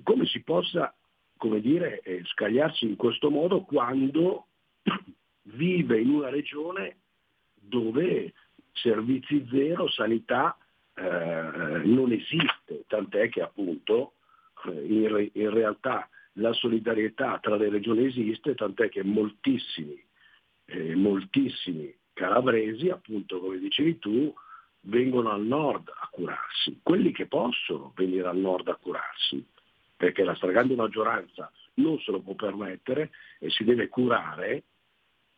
[0.03, 0.93] come si possa,
[1.37, 4.47] come dire, eh, scagliarsi in questo modo quando
[5.55, 6.97] vive in una regione
[7.53, 8.33] dove
[8.73, 10.57] servizi zero, sanità
[10.93, 14.15] eh, non esiste, tant'è che appunto
[14.65, 20.03] eh, in, re- in realtà la solidarietà tra le regioni esiste, tant'è che moltissimi,
[20.65, 24.35] eh, moltissimi calabresi, appunto come dicevi tu,
[24.81, 29.43] vengono al nord a curarsi, quelli che possono venire al nord a curarsi,
[29.95, 34.63] perché la stragrande maggioranza non se lo può permettere e si deve curare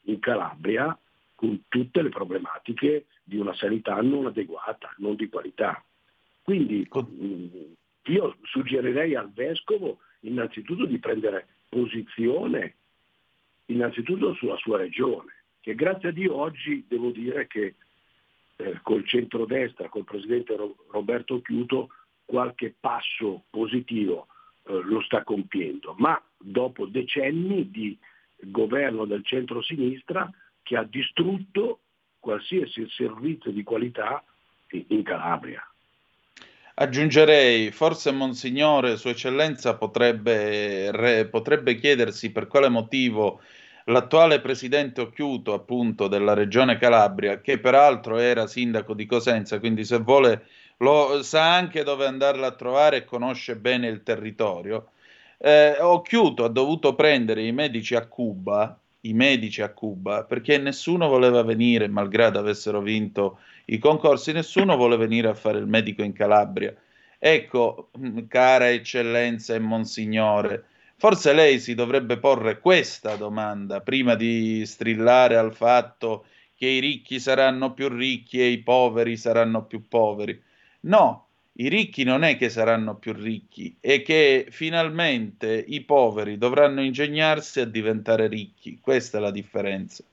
[0.03, 0.97] in Calabria
[1.35, 5.83] con tutte le problematiche di una sanità non adeguata, non di qualità.
[6.41, 12.75] Quindi mh, io suggerirei al vescovo innanzitutto di prendere posizione
[13.69, 17.75] innanzitutto sulla sua regione, che grazie a Dio oggi devo dire che
[18.59, 21.89] eh, col centrodestra, col presidente Ro- Roberto Chiuto,
[22.25, 24.27] qualche passo positivo
[24.67, 27.97] eh, lo sta compiendo, ma dopo decenni di
[28.41, 30.29] governo del centro-sinistra
[30.61, 31.79] che ha distrutto
[32.19, 34.23] qualsiasi servizio di qualità
[34.71, 35.63] in- in Calabria.
[36.75, 43.41] Aggiungerei, forse Monsignore, Sua Eccellenza potrebbe, re- potrebbe chiedersi per quale motivo
[43.85, 49.97] l'attuale presidente Occhiuto, appunto, della regione Calabria, che peraltro era sindaco di Cosenza, quindi se
[49.99, 50.45] vuole
[50.77, 54.91] lo, sa anche dove andarla a trovare e conosce bene il territorio,
[55.37, 61.07] eh, Occhiuto ha dovuto prendere i medici a Cuba, i medici a Cuba, perché nessuno
[61.07, 66.13] voleva venire, malgrado avessero vinto i concorsi, nessuno vuole venire a fare il medico in
[66.13, 66.73] Calabria.
[67.17, 70.65] Ecco, mh, cara eccellenza e monsignore,
[70.99, 77.21] forse lei si dovrebbe porre questa domanda prima di strillare al fatto che i ricchi
[77.21, 80.39] saranno più ricchi e i poveri saranno più poveri.
[80.81, 86.81] No, i ricchi non è che saranno più ricchi, è che finalmente i poveri dovranno
[86.81, 88.77] ingegnarsi a diventare ricchi.
[88.81, 90.03] Questa è la differenza.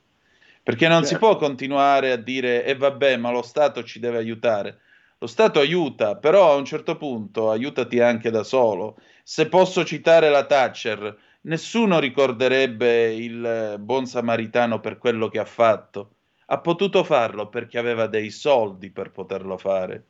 [0.62, 1.26] Perché non si Certo.
[1.26, 4.78] può continuare a dire, e vabbè, ma lo Stato ci deve aiutare.
[5.18, 8.98] Lo Stato aiuta, però a un certo punto aiutati anche da solo.
[9.28, 16.10] Se posso citare la Thatcher, nessuno ricorderebbe il buon samaritano per quello che ha fatto.
[16.46, 20.04] Ha potuto farlo perché aveva dei soldi per poterlo fare.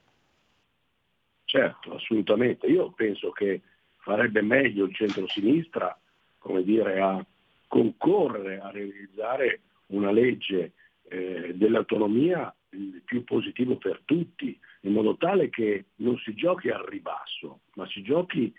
[1.47, 2.67] Certo, assolutamente.
[2.67, 3.63] Io penso che
[4.01, 5.99] farebbe meglio il centro-sinistra,
[6.37, 7.25] come dire, a
[7.69, 10.73] concorrere a realizzare una legge
[11.09, 16.85] eh, dell'autonomia il più positivo per tutti, in modo tale che non si giochi al
[16.85, 18.53] ribasso, ma si giochi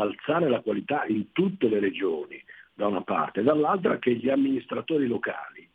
[0.00, 2.42] ad alzare la qualità in tutte le regioni,
[2.74, 5.66] da una parte, dall'altra che gli amministratori locali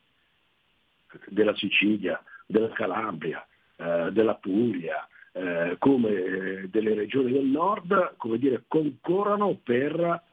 [1.27, 3.45] della Sicilia, della Calabria,
[3.77, 10.23] eh, della Puglia, eh, come eh, delle regioni del nord, come dire, concorrano per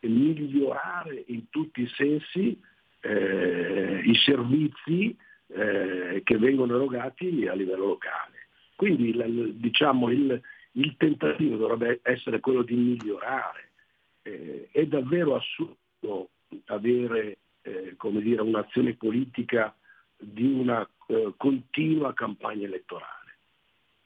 [0.00, 2.58] migliorare in tutti i sensi
[3.00, 5.16] eh, i servizi
[5.48, 8.48] eh, che vengono erogati a livello locale.
[8.74, 9.14] Quindi
[9.58, 10.40] diciamo, il,
[10.76, 13.70] il tentativo dovrebbe essere quello di migliorare.
[14.22, 16.30] Eh, è davvero assurdo
[16.66, 19.74] avere eh, dire, un'azione politica
[20.16, 23.14] di una eh, continua campagna elettorale.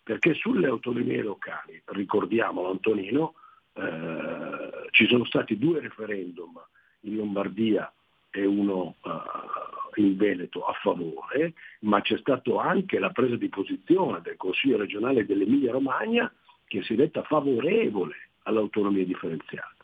[0.02, 3.34] Perché sulle autonomie locali, ricordiamolo Antonino,
[3.74, 6.60] eh, ci sono stati due referendum
[7.00, 7.92] in Lombardia
[8.30, 14.20] e uno uh, in Veneto a favore, ma c'è stato anche la presa di posizione
[14.22, 16.32] del Consiglio regionale dell'Emilia Romagna
[16.70, 19.74] che si è detta favorevole all'autonomia differenziata.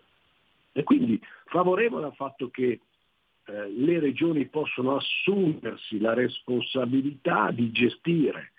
[0.70, 2.78] E quindi favorevole al fatto che
[3.44, 8.52] eh, le regioni possono assumersi la responsabilità di gestire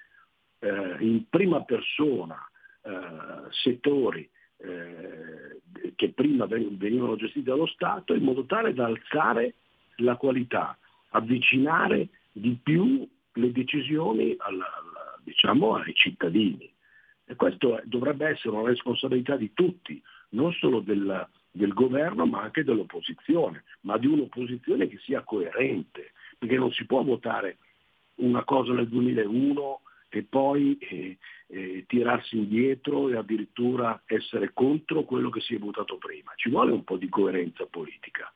[0.60, 2.36] eh, in prima persona
[2.82, 5.62] eh, settori eh,
[5.95, 9.54] che prima venivano gestiti dallo Stato in modo tale da alzare
[9.98, 10.78] la qualità,
[11.12, 16.70] avvicinare di più le decisioni alla, alla, diciamo, ai cittadini.
[17.30, 22.64] E questo dovrebbe essere una responsabilità di tutti, non solo del, del governo ma anche
[22.64, 27.58] dell'opposizione, ma di un'opposizione che sia coerente, perché non si può votare
[28.16, 31.18] una cosa nel 2001 e poi eh,
[31.48, 36.32] eh, tirarsi indietro e addirittura essere contro quello che si è votato prima.
[36.36, 38.32] Ci vuole un po' di coerenza politica.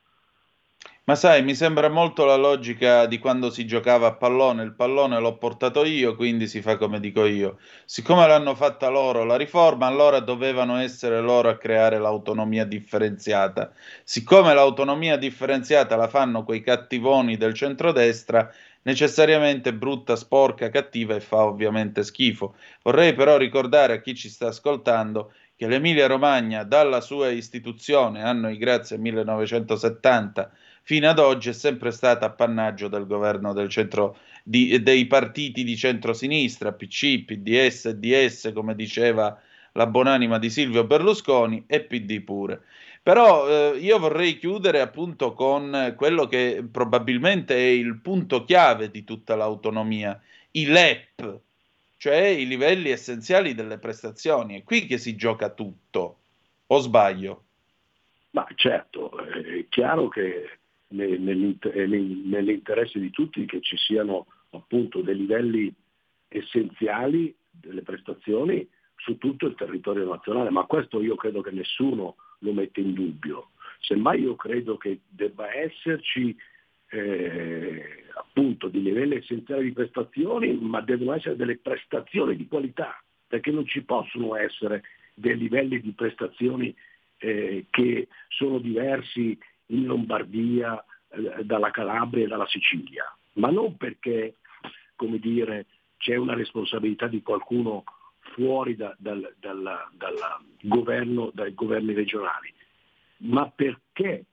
[1.06, 5.20] Ma sai, mi sembra molto la logica di quando si giocava a pallone, il pallone
[5.20, 7.58] l'ho portato io, quindi si fa come dico io.
[7.86, 13.72] Siccome l'hanno fatta loro la riforma, allora dovevano essere loro a creare l'autonomia differenziata.
[14.04, 18.52] Siccome l'autonomia differenziata la fanno quei cattivoni del centrodestra,
[18.84, 22.56] necessariamente brutta, sporca, cattiva e fa ovviamente schifo.
[22.84, 28.50] Vorrei però ricordare a chi ci sta ascoltando che l'Emilia Romagna, dalla sua istituzione, anno
[28.50, 30.52] di grazia 1970,
[30.84, 35.76] fino ad oggi è sempre stata appannaggio del governo del centro, di, dei partiti di
[35.76, 39.40] centrosinistra, PC, PDS, DS, come diceva
[39.74, 42.64] la buonanima di Silvio Berlusconi, e PD pure.
[43.04, 49.04] Però eh, io vorrei chiudere appunto con quello che probabilmente è il punto chiave di
[49.04, 50.20] tutta l'autonomia,
[50.52, 51.40] i LEP,
[51.98, 54.60] cioè i livelli essenziali delle prestazioni.
[54.60, 56.18] È qui che si gioca tutto,
[56.68, 57.44] o sbaglio?
[58.32, 60.60] Ma certo, è chiaro che
[60.92, 65.74] nell'interesse di tutti che ci siano appunto dei livelli
[66.28, 72.54] essenziali delle prestazioni su tutto il territorio nazionale, ma questo io credo che nessuno lo
[72.54, 73.52] mette in dubbio.
[73.80, 76.36] Semmai io credo che debba esserci
[76.90, 83.50] eh, appunto di livelli essenziali di prestazioni, ma devono essere delle prestazioni di qualità, perché
[83.50, 86.74] non ci possono essere dei livelli di prestazioni
[87.18, 89.38] eh, che sono diversi
[89.72, 93.04] in Lombardia, eh, dalla Calabria e dalla Sicilia,
[93.34, 94.36] ma non perché,
[94.96, 95.66] come dire,
[95.98, 97.84] c'è una responsabilità di qualcuno
[98.34, 100.16] fuori da, dal, dal, dal
[100.62, 102.54] governo, dai governi regionali,
[103.18, 104.26] ma perché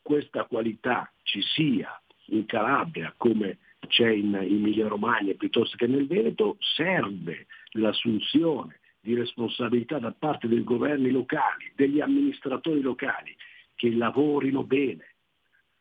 [0.00, 3.58] questa qualità ci sia in Calabria come
[3.88, 10.62] c'è in Emilia Romagna piuttosto che nel Veneto, serve l'assunzione di responsabilità da parte dei
[10.62, 13.34] governi locali, degli amministratori locali,
[13.82, 15.14] che lavorino bene,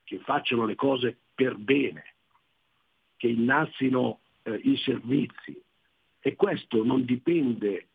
[0.04, 2.16] che facciano le cose per bene,
[3.16, 5.56] che innalzino eh, i servizi.
[6.20, 7.90] E questo non dipende,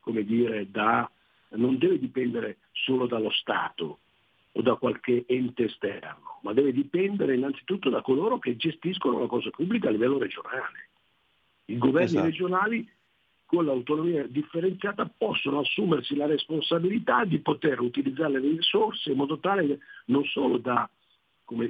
[0.00, 1.10] come dire, da,
[1.52, 4.00] non deve dipendere solo dallo Stato
[4.52, 9.48] o da qualche ente esterno, ma deve dipendere innanzitutto da coloro che gestiscono la cosa
[9.48, 10.90] pubblica a livello regionale.
[11.64, 12.26] I governi esatto.
[12.26, 12.86] regionali
[13.46, 19.78] con l'autonomia differenziata possono assumersi la responsabilità di poter utilizzare le risorse in modo tale
[20.06, 20.88] non solo da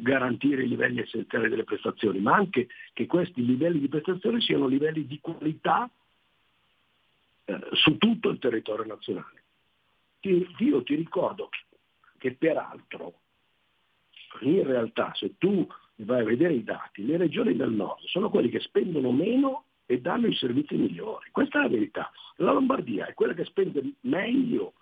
[0.01, 5.07] garantire i livelli essenziali delle prestazioni, ma anche che questi livelli di prestazioni siano livelli
[5.07, 5.89] di qualità
[7.45, 9.43] eh, su tutto il territorio nazionale.
[10.21, 11.51] Ti- io ti ricordo
[12.17, 13.21] che peraltro
[14.41, 15.67] in realtà se tu
[15.97, 20.01] vai a vedere i dati, le regioni del nord sono quelle che spendono meno e
[20.01, 21.31] danno i servizi migliori.
[21.31, 22.11] Questa è la verità.
[22.37, 24.75] La Lombardia è quella che spende meglio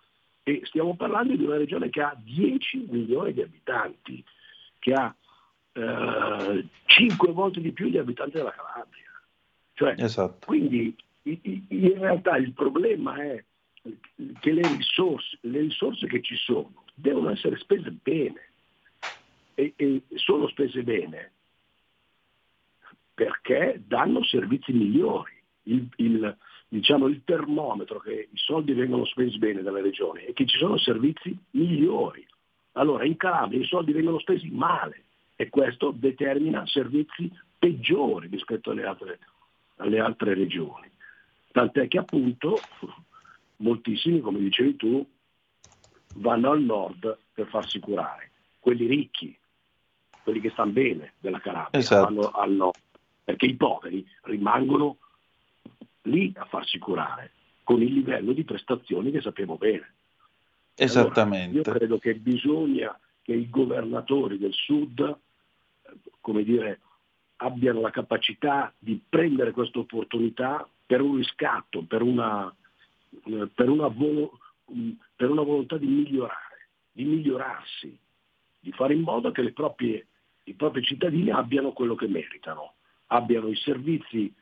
[0.43, 4.25] e stiamo parlando di una regione che ha 10 milioni di abitanti,
[4.79, 5.15] che ha
[5.75, 9.11] 5 volte di più di abitanti della Calabria.
[9.75, 10.47] Cioè, Esatto.
[10.47, 13.43] Quindi in realtà il problema è
[14.41, 18.49] che le risorse, le risorse che ci sono devono essere spese bene
[19.55, 21.33] e, e sono spese bene
[23.15, 25.32] perché danno servizi migliori.
[25.65, 26.36] Il, il-
[26.69, 30.77] diciamo, il termometro che i soldi vengono spesi bene dalle regioni è che ci sono
[30.77, 32.27] servizi migliori.
[32.73, 35.05] Allora in Calabria i soldi vengono spesi male
[35.36, 39.19] e questo determina servizi peggiori rispetto alle altre,
[39.77, 40.91] alle altre regioni.
[41.53, 42.59] Tant'è che appunto
[43.59, 45.07] moltissimi, come dicevi tu,
[46.15, 48.31] vanno al nord per farsi curare.
[48.59, 49.36] Quelli ricchi,
[50.24, 52.05] quelli che stanno bene della Calabria, Esatto.
[52.12, 52.77] vanno al nord,
[53.25, 54.99] perché i poveri rimangono
[56.03, 57.33] lì a farsi curare,
[57.63, 59.95] con il livello di prestazioni che sappiamo bene.
[60.75, 61.57] Esattamente.
[61.57, 66.81] Io credo che bisogna che i governatori del sud, eh, come dire,
[67.37, 72.55] abbiano la capacità di prendere questa opportunità per un riscatto, per una,
[73.25, 77.99] eh, per una, vo- mh, per una volontà di migliorare, di migliorarsi,
[78.61, 80.07] di fare in modo che le proprie-
[80.45, 82.75] i propri cittadini abbiano quello che meritano,
[83.09, 84.33] abbiano i servizi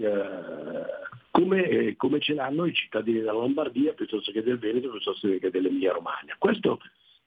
[0.00, 0.84] eh,
[1.30, 5.50] come, eh, come ce l'hanno i cittadini della Lombardia piuttosto che del Veneto, piuttosto che
[5.50, 6.34] dell'Emilia Romagna.
[6.38, 6.80] Questo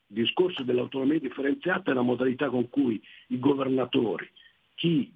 [0.08, 4.30] discorso dell'autonomia differenziata è una modalità con cui i governatori,
[4.76, 5.12] chi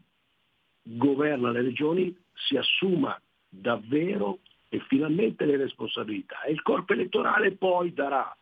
[0.82, 4.40] governa le regioni, si assuma davvero
[4.70, 8.36] e finalmente le responsabilità e il corpo elettorale poi darà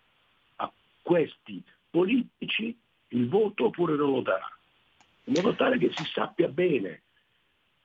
[0.58, 0.72] a
[1.02, 2.78] questi politici
[3.10, 4.50] il voto oppure non lo darà,
[5.26, 7.02] in modo tale che si sappia bene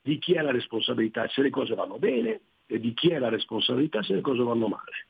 [0.03, 3.29] di chi è la responsabilità se le cose vanno bene e di chi è la
[3.29, 5.07] responsabilità se le cose vanno male.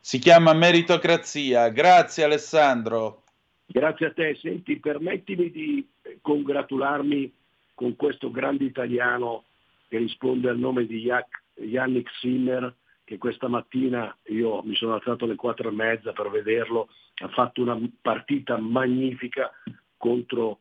[0.00, 1.68] Si chiama meritocrazia.
[1.68, 3.24] Grazie Alessandro.
[3.66, 5.88] Grazie a te, senti, permettimi di
[6.20, 7.32] congratularmi
[7.74, 9.44] con questo grande italiano
[9.88, 11.08] che risponde al nome di
[11.54, 16.88] Yannick Sinner, che questa mattina io mi sono alzato alle quattro e mezza per vederlo,
[17.22, 19.50] ha fatto una partita magnifica
[19.96, 20.58] contro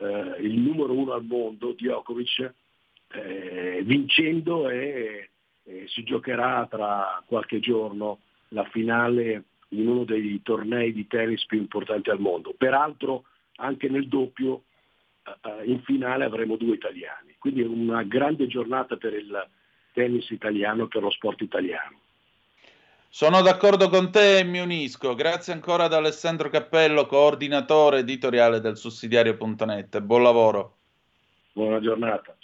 [0.00, 2.52] eh, il numero uno al mondo, Djokovic,
[3.12, 5.30] eh, vincendo e,
[5.64, 11.58] e si giocherà tra qualche giorno la finale in uno dei tornei di tennis più
[11.58, 12.54] importanti al mondo.
[12.56, 13.24] Peraltro
[13.56, 14.64] anche nel doppio
[15.24, 19.48] eh, in finale avremo due italiani, quindi una grande giornata per il
[19.92, 21.98] tennis italiano per lo sport italiano.
[23.12, 25.16] Sono d'accordo con te e mi unisco.
[25.16, 29.98] Grazie ancora ad Alessandro Cappello, coordinatore editoriale del sussidiario.net.
[29.98, 30.76] Buon lavoro.
[31.52, 32.36] Buona giornata.